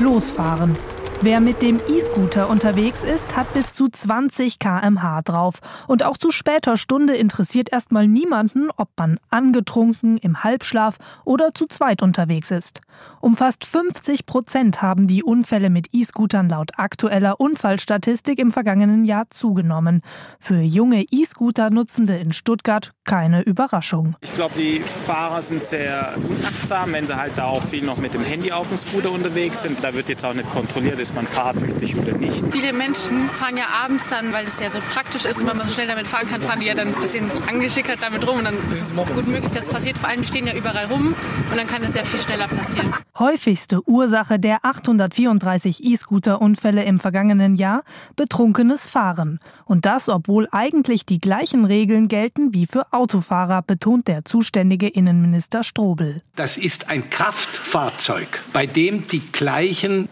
losfahren. 0.00 0.76
Wer 1.20 1.40
mit 1.40 1.62
dem 1.62 1.80
E-Scooter 1.88 2.48
unterwegs 2.48 3.02
ist, 3.02 3.36
hat 3.36 3.52
bis 3.52 3.72
zu 3.72 3.88
20 3.88 4.60
kmh 4.60 5.22
drauf. 5.22 5.58
Und 5.88 6.04
auch 6.04 6.16
zu 6.16 6.30
später 6.30 6.76
Stunde 6.76 7.16
interessiert 7.16 7.72
erstmal 7.72 8.06
niemanden, 8.06 8.68
ob 8.76 8.90
man 8.96 9.18
angetrunken, 9.28 10.18
im 10.18 10.44
Halbschlaf 10.44 10.98
oder 11.24 11.52
zu 11.54 11.66
zweit 11.66 12.02
unterwegs 12.02 12.52
ist. 12.52 12.82
Um 13.20 13.36
fast 13.36 13.64
50 13.64 14.26
Prozent 14.26 14.80
haben 14.80 15.08
die 15.08 15.24
Unfälle 15.24 15.70
mit 15.70 15.88
E-Scootern 15.92 16.48
laut 16.48 16.70
aktueller 16.76 17.40
Unfallstatistik 17.40 18.38
im 18.38 18.52
vergangenen 18.52 19.02
Jahr 19.02 19.28
zugenommen. 19.30 20.02
Für 20.38 20.60
junge 20.60 21.04
E-Scooter-Nutzende 21.10 22.16
in 22.16 22.32
Stuttgart 22.32 22.92
keine 23.04 23.42
Überraschung. 23.42 24.14
Ich 24.20 24.34
glaube, 24.34 24.54
die 24.56 24.80
Fahrer 24.80 25.42
sind 25.42 25.62
sehr 25.62 26.14
unachtsam, 26.28 26.92
wenn 26.92 27.06
sie 27.06 27.16
halt 27.16 27.32
da 27.36 27.46
auch 27.46 27.62
viel 27.62 27.84
noch 27.84 27.96
mit 27.96 28.14
dem 28.14 28.22
Handy 28.22 28.52
auf 28.52 28.68
dem 28.68 28.76
Scooter 28.76 29.10
unterwegs 29.10 29.62
sind. 29.62 29.82
Da 29.82 29.94
wird 29.94 30.08
jetzt 30.08 30.24
auch 30.24 30.34
nicht 30.34 30.50
kontrolliert, 30.52 30.98
ist 31.08 31.14
man 31.14 31.26
fahrtüchtig 31.26 31.96
oder 31.96 32.18
nicht. 32.18 32.44
Viele 32.50 32.74
Menschen 32.74 33.30
fahren 33.30 33.56
ja 33.56 33.64
abends 33.82 34.04
dann, 34.10 34.30
weil 34.34 34.44
es 34.44 34.60
ja 34.60 34.68
so 34.68 34.78
praktisch 34.92 35.24
ist 35.24 35.40
und 35.40 35.46
weil 35.46 35.54
man 35.54 35.66
so 35.66 35.72
schnell 35.72 35.86
damit 35.86 36.06
fahren 36.06 36.28
kann, 36.28 36.42
fahren 36.42 36.60
die 36.60 36.66
ja 36.66 36.74
dann 36.74 36.88
ein 36.88 37.00
bisschen 37.00 37.30
angeschickert 37.48 38.02
damit 38.02 38.26
rum 38.26 38.38
und 38.38 38.44
dann 38.44 38.54
ist 38.54 38.90
es 38.90 38.96
gut 38.96 39.26
möglich, 39.26 39.50
dass 39.52 39.68
passiert. 39.68 39.96
Vor 39.96 40.10
allem, 40.10 40.20
die 40.20 40.28
stehen 40.28 40.46
ja 40.46 40.54
überall 40.54 40.84
rum 40.86 41.14
und 41.50 41.56
dann 41.56 41.66
kann 41.66 41.82
es 41.82 41.94
ja 41.94 42.04
viel 42.04 42.20
schneller 42.20 42.46
passieren. 42.46 42.92
Häufigste 43.18 43.80
Ursache 43.88 44.38
der 44.38 44.64
834 44.66 45.82
E-Scooter-Unfälle 45.82 46.84
im 46.84 47.00
vergangenen 47.00 47.54
Jahr 47.54 47.84
betrunkenes 48.14 48.86
Fahren. 48.86 49.40
Und 49.64 49.86
das, 49.86 50.10
obwohl 50.10 50.46
eigentlich 50.52 51.06
die 51.06 51.18
gleichen 51.18 51.64
Regeln 51.64 52.08
gelten 52.08 52.52
wie 52.52 52.66
für 52.66 52.92
Autofahrer, 52.92 53.62
betont 53.62 54.08
der 54.08 54.26
zuständige 54.26 54.88
Innenminister 54.88 55.62
Strobel. 55.62 56.22
Das 56.36 56.58
ist 56.58 56.90
ein 56.90 57.08
Kraftfahrzeug, 57.08 58.44
bei 58.52 58.66
dem 58.66 59.08
die 59.08 59.24
gleichen 59.24 60.06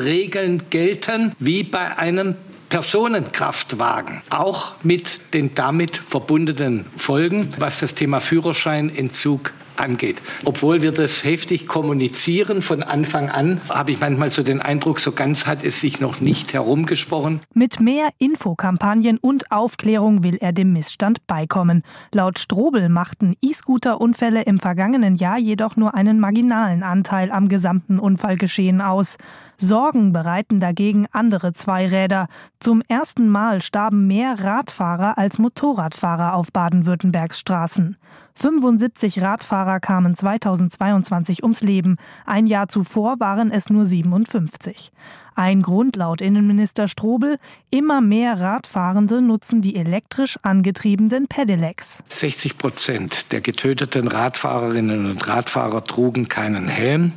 Promillregeln 0.00 0.62
gelten 0.70 1.32
wie 1.38 1.62
bei 1.62 1.98
einem 1.98 2.34
Personenkraftwagen, 2.70 4.22
auch 4.30 4.74
mit 4.82 5.20
den 5.34 5.54
damit 5.54 5.96
verbundenen 5.96 6.86
Folgen, 6.96 7.48
was 7.58 7.80
das 7.80 7.94
Thema 7.94 8.20
Führerscheinentzug 8.20 9.52
angeht. 9.80 10.22
Obwohl 10.44 10.82
wir 10.82 10.92
das 10.92 11.24
heftig 11.24 11.66
kommunizieren 11.66 12.62
von 12.62 12.82
Anfang 12.82 13.30
an, 13.30 13.60
habe 13.68 13.92
ich 13.92 14.00
manchmal 14.00 14.30
so 14.30 14.42
den 14.42 14.60
Eindruck, 14.60 15.00
so 15.00 15.12
ganz 15.12 15.46
hat 15.46 15.64
es 15.64 15.80
sich 15.80 16.00
noch 16.00 16.20
nicht 16.20 16.52
herumgesprochen. 16.52 17.40
Mit 17.54 17.80
mehr 17.80 18.10
Infokampagnen 18.18 19.18
und 19.18 19.50
Aufklärung 19.50 20.22
will 20.22 20.36
er 20.36 20.52
dem 20.52 20.72
Missstand 20.72 21.26
beikommen. 21.26 21.82
Laut 22.12 22.38
Strobel 22.38 22.88
machten 22.88 23.34
E-Scooter-Unfälle 23.42 24.42
im 24.42 24.58
vergangenen 24.58 25.16
Jahr 25.16 25.38
jedoch 25.38 25.76
nur 25.76 25.94
einen 25.94 26.20
marginalen 26.20 26.82
Anteil 26.82 27.32
am 27.32 27.48
gesamten 27.48 27.98
Unfallgeschehen 27.98 28.80
aus. 28.80 29.16
Sorgen 29.56 30.12
bereiten 30.12 30.58
dagegen 30.58 31.06
andere 31.12 31.52
Zweiräder. 31.52 32.28
Zum 32.60 32.82
ersten 32.88 33.28
Mal 33.28 33.60
starben 33.60 34.06
mehr 34.06 34.36
Radfahrer 34.42 35.18
als 35.18 35.38
Motorradfahrer 35.38 36.34
auf 36.34 36.50
Baden-Württembergs 36.52 37.38
Straßen. 37.38 37.96
75 38.34 39.22
Radfahrer 39.22 39.80
kamen 39.80 40.14
2022 40.14 41.42
ums 41.42 41.62
Leben. 41.62 41.96
Ein 42.26 42.46
Jahr 42.46 42.68
zuvor 42.68 43.20
waren 43.20 43.50
es 43.50 43.70
nur 43.70 43.86
57. 43.86 44.92
Ein 45.34 45.62
Grund 45.62 45.96
laut 45.96 46.20
Innenminister 46.20 46.86
Strobel, 46.88 47.38
immer 47.70 48.00
mehr 48.00 48.40
Radfahrende 48.40 49.22
nutzen 49.22 49.62
die 49.62 49.76
elektrisch 49.76 50.38
angetriebenen 50.42 51.28
Pedelecs. 51.28 52.02
60 52.08 52.58
Prozent 52.58 53.32
der 53.32 53.40
getöteten 53.40 54.08
Radfahrerinnen 54.08 55.10
und 55.10 55.28
Radfahrer 55.28 55.84
trugen 55.84 56.28
keinen 56.28 56.68
Helm. 56.68 57.12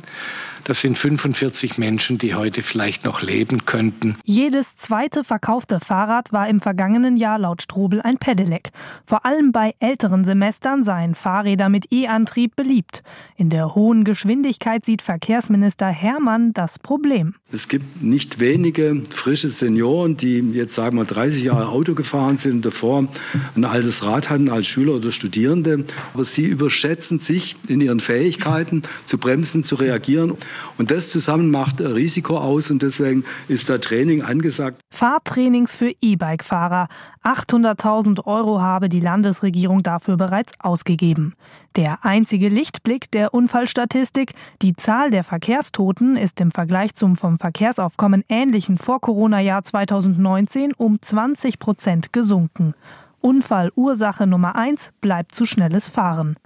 Das 0.64 0.80
sind 0.80 0.98
45 0.98 1.76
Menschen, 1.76 2.16
die 2.16 2.34
heute 2.34 2.62
vielleicht 2.62 3.04
noch 3.04 3.20
leben 3.20 3.66
könnten. 3.66 4.16
Jedes 4.24 4.76
zweite 4.76 5.22
verkaufte 5.22 5.78
Fahrrad 5.78 6.32
war 6.32 6.48
im 6.48 6.58
vergangenen 6.58 7.18
Jahr 7.18 7.38
laut 7.38 7.60
Strobel 7.60 8.00
ein 8.00 8.16
Pedelec. 8.16 8.70
Vor 9.04 9.26
allem 9.26 9.52
bei 9.52 9.74
älteren 9.78 10.24
Semestern 10.24 10.82
seien 10.82 11.14
Fahrräder 11.14 11.68
mit 11.68 11.92
E-Antrieb 11.92 12.56
beliebt. 12.56 13.02
In 13.36 13.50
der 13.50 13.74
hohen 13.74 14.04
Geschwindigkeit 14.04 14.86
sieht 14.86 15.02
Verkehrsminister 15.02 15.88
Hermann 15.88 16.54
das 16.54 16.78
Problem. 16.78 17.34
Es 17.52 17.68
gibt 17.68 18.02
nicht 18.02 18.40
wenige 18.40 19.02
frische 19.10 19.50
Senioren, 19.50 20.16
die 20.16 20.38
jetzt 20.52 20.74
sagen 20.74 20.96
wir 20.96 21.04
30 21.04 21.44
Jahre 21.44 21.68
Auto 21.68 21.94
gefahren 21.94 22.38
sind 22.38 22.52
und 22.54 22.64
davor 22.64 23.06
ein 23.54 23.64
altes 23.66 24.04
Rad 24.04 24.30
hatten 24.30 24.48
als 24.48 24.66
Schüler 24.66 24.94
oder 24.94 25.12
Studierende. 25.12 25.84
Aber 26.14 26.24
sie 26.24 26.46
überschätzen 26.46 27.18
sich 27.18 27.56
in 27.68 27.82
ihren 27.82 28.00
Fähigkeiten 28.00 28.82
zu 29.04 29.18
bremsen, 29.18 29.62
zu 29.62 29.74
reagieren. 29.74 30.38
Und 30.78 30.90
das 30.90 31.10
zusammen 31.10 31.50
macht 31.50 31.80
Risiko 31.80 32.38
aus 32.38 32.70
und 32.70 32.82
deswegen 32.82 33.24
ist 33.48 33.68
da 33.70 33.78
Training 33.78 34.22
angesagt. 34.22 34.80
Fahrtrainings 34.90 35.74
für 35.74 35.92
E-Bike-Fahrer. 36.00 36.88
800.000 37.22 38.26
Euro 38.26 38.60
habe 38.60 38.88
die 38.88 39.00
Landesregierung 39.00 39.82
dafür 39.82 40.16
bereits 40.16 40.52
ausgegeben. 40.60 41.34
Der 41.76 42.04
einzige 42.04 42.48
Lichtblick 42.48 43.10
der 43.10 43.34
Unfallstatistik, 43.34 44.32
die 44.62 44.74
Zahl 44.74 45.10
der 45.10 45.24
Verkehrstoten 45.24 46.16
ist 46.16 46.40
im 46.40 46.50
Vergleich 46.50 46.94
zum 46.94 47.16
vom 47.16 47.38
Verkehrsaufkommen 47.38 48.24
ähnlichen 48.28 48.76
Vor-Corona-Jahr 48.76 49.62
2019 49.62 50.72
um 50.74 51.00
20 51.00 51.58
Prozent 51.58 52.12
gesunken. 52.12 52.74
Unfallursache 53.20 54.26
Nummer 54.26 54.56
eins 54.56 54.92
bleibt 55.00 55.34
zu 55.34 55.46
schnelles 55.46 55.88
Fahren. 55.88 56.36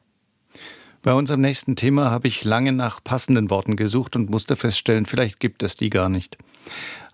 Bei 1.02 1.12
unserem 1.12 1.40
nächsten 1.40 1.76
Thema 1.76 2.10
habe 2.10 2.28
ich 2.28 2.44
lange 2.44 2.72
nach 2.72 3.02
passenden 3.02 3.50
Worten 3.50 3.76
gesucht 3.76 4.16
und 4.16 4.30
musste 4.30 4.56
feststellen, 4.56 5.06
vielleicht 5.06 5.38
gibt 5.38 5.62
es 5.62 5.76
die 5.76 5.90
gar 5.90 6.08
nicht. 6.08 6.36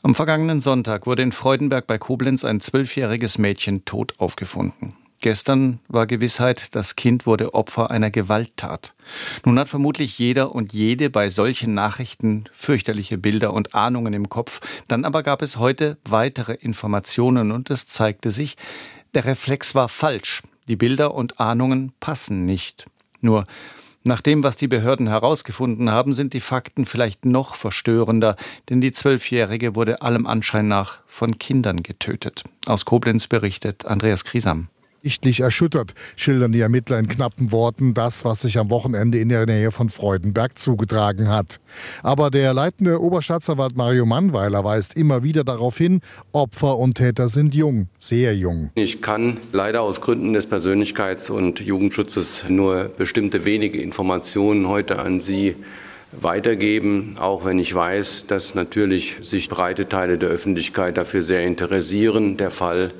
Am 0.02 0.14
vergangenen 0.14 0.60
Sonntag 0.60 1.06
wurde 1.06 1.22
in 1.22 1.32
Freudenberg 1.32 1.86
bei 1.86 1.98
Koblenz 1.98 2.44
ein 2.44 2.60
zwölfjähriges 2.60 3.38
Mädchen 3.38 3.84
tot 3.84 4.14
aufgefunden. 4.18 4.94
Gestern 5.20 5.80
war 5.88 6.06
Gewissheit, 6.06 6.74
das 6.74 6.96
Kind 6.96 7.24
wurde 7.24 7.54
Opfer 7.54 7.90
einer 7.90 8.10
Gewalttat. 8.10 8.92
Nun 9.46 9.58
hat 9.58 9.70
vermutlich 9.70 10.18
jeder 10.18 10.54
und 10.54 10.74
jede 10.74 11.08
bei 11.08 11.30
solchen 11.30 11.72
Nachrichten 11.72 12.44
fürchterliche 12.52 13.16
Bilder 13.16 13.54
und 13.54 13.74
Ahnungen 13.74 14.12
im 14.12 14.28
Kopf. 14.28 14.60
Dann 14.86 15.06
aber 15.06 15.22
gab 15.22 15.40
es 15.40 15.56
heute 15.56 15.96
weitere 16.04 16.52
Informationen 16.52 17.52
und 17.52 17.70
es 17.70 17.86
zeigte 17.86 18.32
sich, 18.32 18.56
der 19.14 19.24
Reflex 19.24 19.74
war 19.74 19.88
falsch. 19.88 20.42
Die 20.68 20.76
Bilder 20.76 21.14
und 21.14 21.40
Ahnungen 21.40 21.92
passen 22.00 22.44
nicht. 22.44 22.84
Nur 23.24 23.46
nach 24.04 24.20
dem, 24.20 24.42
was 24.42 24.58
die 24.58 24.68
Behörden 24.68 25.08
herausgefunden 25.08 25.90
haben, 25.90 26.12
sind 26.12 26.34
die 26.34 26.40
Fakten 26.40 26.84
vielleicht 26.84 27.24
noch 27.24 27.54
verstörender, 27.54 28.36
denn 28.68 28.82
die 28.82 28.92
Zwölfjährige 28.92 29.74
wurde 29.74 30.02
allem 30.02 30.26
Anschein 30.26 30.68
nach 30.68 30.98
von 31.06 31.38
Kindern 31.38 31.82
getötet. 31.82 32.44
Aus 32.66 32.84
Koblenz 32.84 33.26
berichtet 33.26 33.86
Andreas 33.86 34.24
Krisam 34.24 34.68
sichtlich 35.04 35.40
erschüttert, 35.40 35.92
schildern 36.16 36.52
die 36.52 36.60
Ermittler 36.60 36.98
in 36.98 37.08
knappen 37.08 37.52
Worten 37.52 37.92
das, 37.92 38.24
was 38.24 38.40
sich 38.40 38.58
am 38.58 38.70
Wochenende 38.70 39.18
in 39.18 39.28
der 39.28 39.44
Nähe 39.44 39.70
von 39.70 39.90
Freudenberg 39.90 40.58
zugetragen 40.58 41.28
hat. 41.28 41.60
Aber 42.02 42.30
der 42.30 42.54
leitende 42.54 43.00
Oberstaatsanwalt 43.00 43.76
Mario 43.76 44.06
Mannweiler 44.06 44.64
weist 44.64 44.96
immer 44.96 45.22
wieder 45.22 45.44
darauf 45.44 45.76
hin, 45.76 46.00
Opfer 46.32 46.78
und 46.78 46.94
Täter 46.94 47.28
sind 47.28 47.54
jung, 47.54 47.88
sehr 47.98 48.34
jung. 48.34 48.70
Ich 48.74 49.02
kann 49.02 49.36
leider 49.52 49.82
aus 49.82 50.00
Gründen 50.00 50.32
des 50.32 50.48
Persönlichkeits- 50.48 51.30
und 51.30 51.60
Jugendschutzes 51.60 52.44
nur 52.48 52.90
bestimmte 52.96 53.44
wenige 53.44 53.82
Informationen 53.82 54.68
heute 54.68 55.00
an 55.00 55.20
Sie 55.20 55.54
weitergeben, 56.12 57.16
auch 57.18 57.44
wenn 57.44 57.58
ich 57.58 57.74
weiß, 57.74 58.26
dass 58.26 58.54
natürlich 58.54 59.16
sich 59.20 59.48
breite 59.50 59.88
Teile 59.88 60.16
der 60.16 60.30
Öffentlichkeit 60.30 60.96
dafür 60.96 61.22
sehr 61.22 61.44
interessieren. 61.44 62.36
Der 62.36 62.50
Fall 62.50 62.92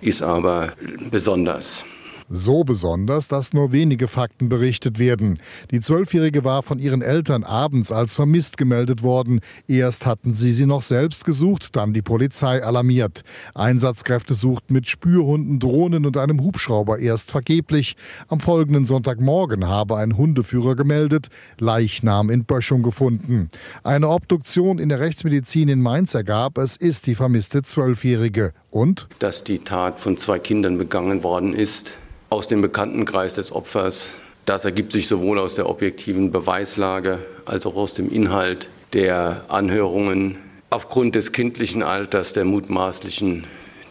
ist 0.00 0.22
aber 0.22 0.72
besonders. 1.10 1.84
So 2.32 2.62
besonders, 2.62 3.26
dass 3.26 3.52
nur 3.52 3.72
wenige 3.72 4.06
Fakten 4.06 4.48
berichtet 4.48 5.00
werden. 5.00 5.40
Die 5.72 5.80
Zwölfjährige 5.80 6.44
war 6.44 6.62
von 6.62 6.78
ihren 6.78 7.02
Eltern 7.02 7.42
abends 7.42 7.90
als 7.90 8.14
vermisst 8.14 8.56
gemeldet 8.56 9.02
worden. 9.02 9.40
Erst 9.66 10.06
hatten 10.06 10.32
sie 10.32 10.52
sie 10.52 10.66
noch 10.66 10.82
selbst 10.82 11.24
gesucht, 11.24 11.74
dann 11.74 11.92
die 11.92 12.02
Polizei 12.02 12.62
alarmiert. 12.62 13.24
Einsatzkräfte 13.56 14.34
suchten 14.34 14.74
mit 14.74 14.88
Spürhunden, 14.88 15.58
Drohnen 15.58 16.06
und 16.06 16.16
einem 16.16 16.40
Hubschrauber 16.40 17.00
erst 17.00 17.32
vergeblich. 17.32 17.96
Am 18.28 18.38
folgenden 18.38 18.86
Sonntagmorgen 18.86 19.66
habe 19.66 19.96
ein 19.96 20.16
Hundeführer 20.16 20.76
gemeldet, 20.76 21.30
Leichnam 21.58 22.30
in 22.30 22.44
Böschung 22.44 22.84
gefunden. 22.84 23.50
Eine 23.82 24.08
Obduktion 24.08 24.78
in 24.78 24.88
der 24.88 25.00
Rechtsmedizin 25.00 25.68
in 25.68 25.82
Mainz 25.82 26.14
ergab, 26.14 26.58
es 26.58 26.76
ist 26.76 27.08
die 27.08 27.16
vermisste 27.16 27.62
Zwölfjährige. 27.62 28.52
Und? 28.70 29.08
Dass 29.18 29.42
die 29.42 29.58
Tat 29.58 29.98
von 29.98 30.16
zwei 30.16 30.38
Kindern 30.38 30.78
begangen 30.78 31.24
worden 31.24 31.54
ist 31.54 31.90
aus 32.30 32.46
dem 32.46 32.62
Bekanntenkreis 32.62 33.34
des 33.34 33.52
Opfers. 33.52 34.14
Das 34.46 34.64
ergibt 34.64 34.92
sich 34.92 35.08
sowohl 35.08 35.38
aus 35.38 35.56
der 35.56 35.68
objektiven 35.68 36.32
Beweislage 36.32 37.18
als 37.44 37.66
auch 37.66 37.74
aus 37.74 37.94
dem 37.94 38.10
Inhalt 38.10 38.68
der 38.92 39.44
Anhörungen. 39.48 40.38
Aufgrund 40.70 41.16
des 41.16 41.32
kindlichen 41.32 41.82
Alters 41.82 42.32
der 42.32 42.44
mutmaßlichen 42.44 43.44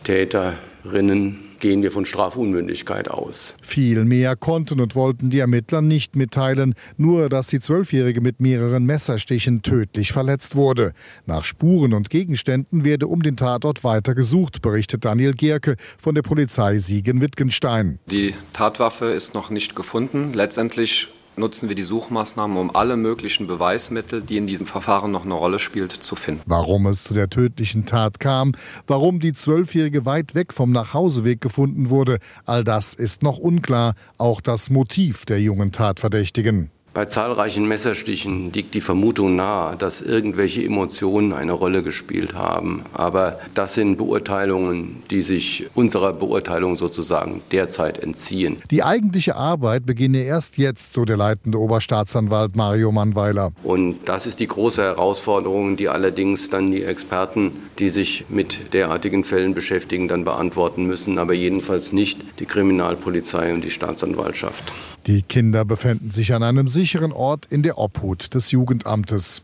Täterinnen 0.05 1.48
gehen 1.59 1.83
wir 1.83 1.91
von 1.91 2.05
Strafunmündigkeit 2.05 3.09
aus. 3.09 3.53
Viel 3.61 4.05
mehr 4.05 4.35
konnten 4.35 4.79
und 4.79 4.95
wollten 4.95 5.29
die 5.29 5.39
Ermittler 5.39 5.81
nicht 5.81 6.15
mitteilen, 6.15 6.75
nur 6.97 7.29
dass 7.29 7.47
die 7.47 7.59
Zwölfjährige 7.59 8.21
mit 8.21 8.39
mehreren 8.39 8.85
Messerstichen 8.85 9.61
tödlich 9.61 10.11
verletzt 10.11 10.55
wurde. 10.55 10.93
Nach 11.25 11.43
Spuren 11.43 11.93
und 11.93 12.09
Gegenständen 12.09 12.83
werde 12.83 13.07
um 13.07 13.21
den 13.21 13.37
Tatort 13.37 13.83
weiter 13.83 14.15
gesucht, 14.15 14.61
berichtet 14.61 15.05
Daniel 15.05 15.33
Gerke 15.33 15.75
von 15.97 16.15
der 16.15 16.21
Polizei 16.21 16.79
Siegen-Wittgenstein. 16.79 17.99
Die 18.07 18.33
Tatwaffe 18.53 19.05
ist 19.05 19.33
noch 19.33 19.49
nicht 19.49 19.75
gefunden. 19.75 20.33
Letztendlich 20.33 21.07
nutzen 21.39 21.69
wir 21.69 21.75
die 21.75 21.81
Suchmaßnahmen, 21.81 22.57
um 22.57 22.75
alle 22.75 22.97
möglichen 22.97 23.47
Beweismittel, 23.47 24.21
die 24.21 24.37
in 24.37 24.45
diesem 24.45 24.67
Verfahren 24.67 25.11
noch 25.11 25.25
eine 25.25 25.33
Rolle 25.33 25.59
spielt, 25.59 25.91
zu 25.91 26.15
finden. 26.15 26.43
Warum 26.45 26.85
es 26.85 27.03
zu 27.03 27.13
der 27.13 27.29
tödlichen 27.29 27.85
Tat 27.85 28.19
kam, 28.19 28.51
warum 28.85 29.19
die 29.19 29.33
Zwölfjährige 29.33 30.05
weit 30.05 30.35
weg 30.35 30.53
vom 30.53 30.71
Nachhauseweg 30.71 31.41
gefunden 31.41 31.89
wurde, 31.89 32.19
all 32.45 32.63
das 32.63 32.93
ist 32.93 33.23
noch 33.23 33.37
unklar. 33.37 33.95
Auch 34.17 34.41
das 34.41 34.69
Motiv 34.69 35.25
der 35.25 35.41
jungen 35.41 35.71
Tatverdächtigen. 35.71 36.71
Bei 36.91 37.05
zahlreichen 37.05 37.67
Messerstichen 37.67 38.51
liegt 38.51 38.73
die 38.73 38.81
Vermutung 38.81 39.35
nahe, 39.35 39.77
dass 39.77 40.01
irgendwelche 40.01 40.63
Emotionen 40.63 41.33
eine 41.33 41.51
Rolle 41.51 41.83
gespielt 41.83 42.33
haben. 42.33 42.83
Aber 42.93 43.39
das 43.53 43.75
sind 43.75 43.97
Beurteilungen, 43.97 45.03
die 45.11 45.21
sich 45.21 45.67
unserer 45.75 46.13
Beurteilung 46.13 46.75
sozusagen 46.77 47.41
derzeit 47.51 47.99
entziehen. 47.99 48.57
Die 48.71 48.83
eigentliche 48.83 49.35
Arbeit 49.35 49.85
beginne 49.85 50.23
erst 50.23 50.57
jetzt, 50.57 50.93
so 50.93 51.05
der 51.05 51.15
leitende 51.15 51.59
Oberstaatsanwalt 51.59 52.55
Mario 52.55 52.91
Mannweiler. 52.91 53.51
Und 53.63 53.99
das 54.05 54.25
ist 54.25 54.39
die 54.39 54.47
große 54.47 54.81
Herausforderung, 54.81 55.77
die 55.77 55.89
allerdings 55.89 56.49
dann 56.49 56.71
die 56.71 56.83
Experten, 56.83 57.51
die 57.77 57.89
sich 57.89 58.25
mit 58.29 58.73
derartigen 58.73 59.23
Fällen 59.23 59.53
beschäftigen, 59.53 60.07
dann 60.07 60.23
beantworten 60.23 60.87
müssen, 60.87 61.19
aber 61.19 61.33
jedenfalls 61.33 61.91
nicht 61.91 62.19
die 62.39 62.45
Kriminalpolizei 62.45 63.53
und 63.53 63.63
die 63.63 63.71
Staatsanwaltschaft. 63.71 64.73
Die 65.07 65.21
Kinder 65.21 65.65
befänden 65.65 66.11
sich 66.11 66.33
an 66.33 66.43
einem 66.43 66.67
sicheren 66.67 67.11
Ort 67.11 67.45
in 67.47 67.63
der 67.63 67.77
Obhut 67.77 68.33
des 68.33 68.51
Jugendamtes. 68.51 69.37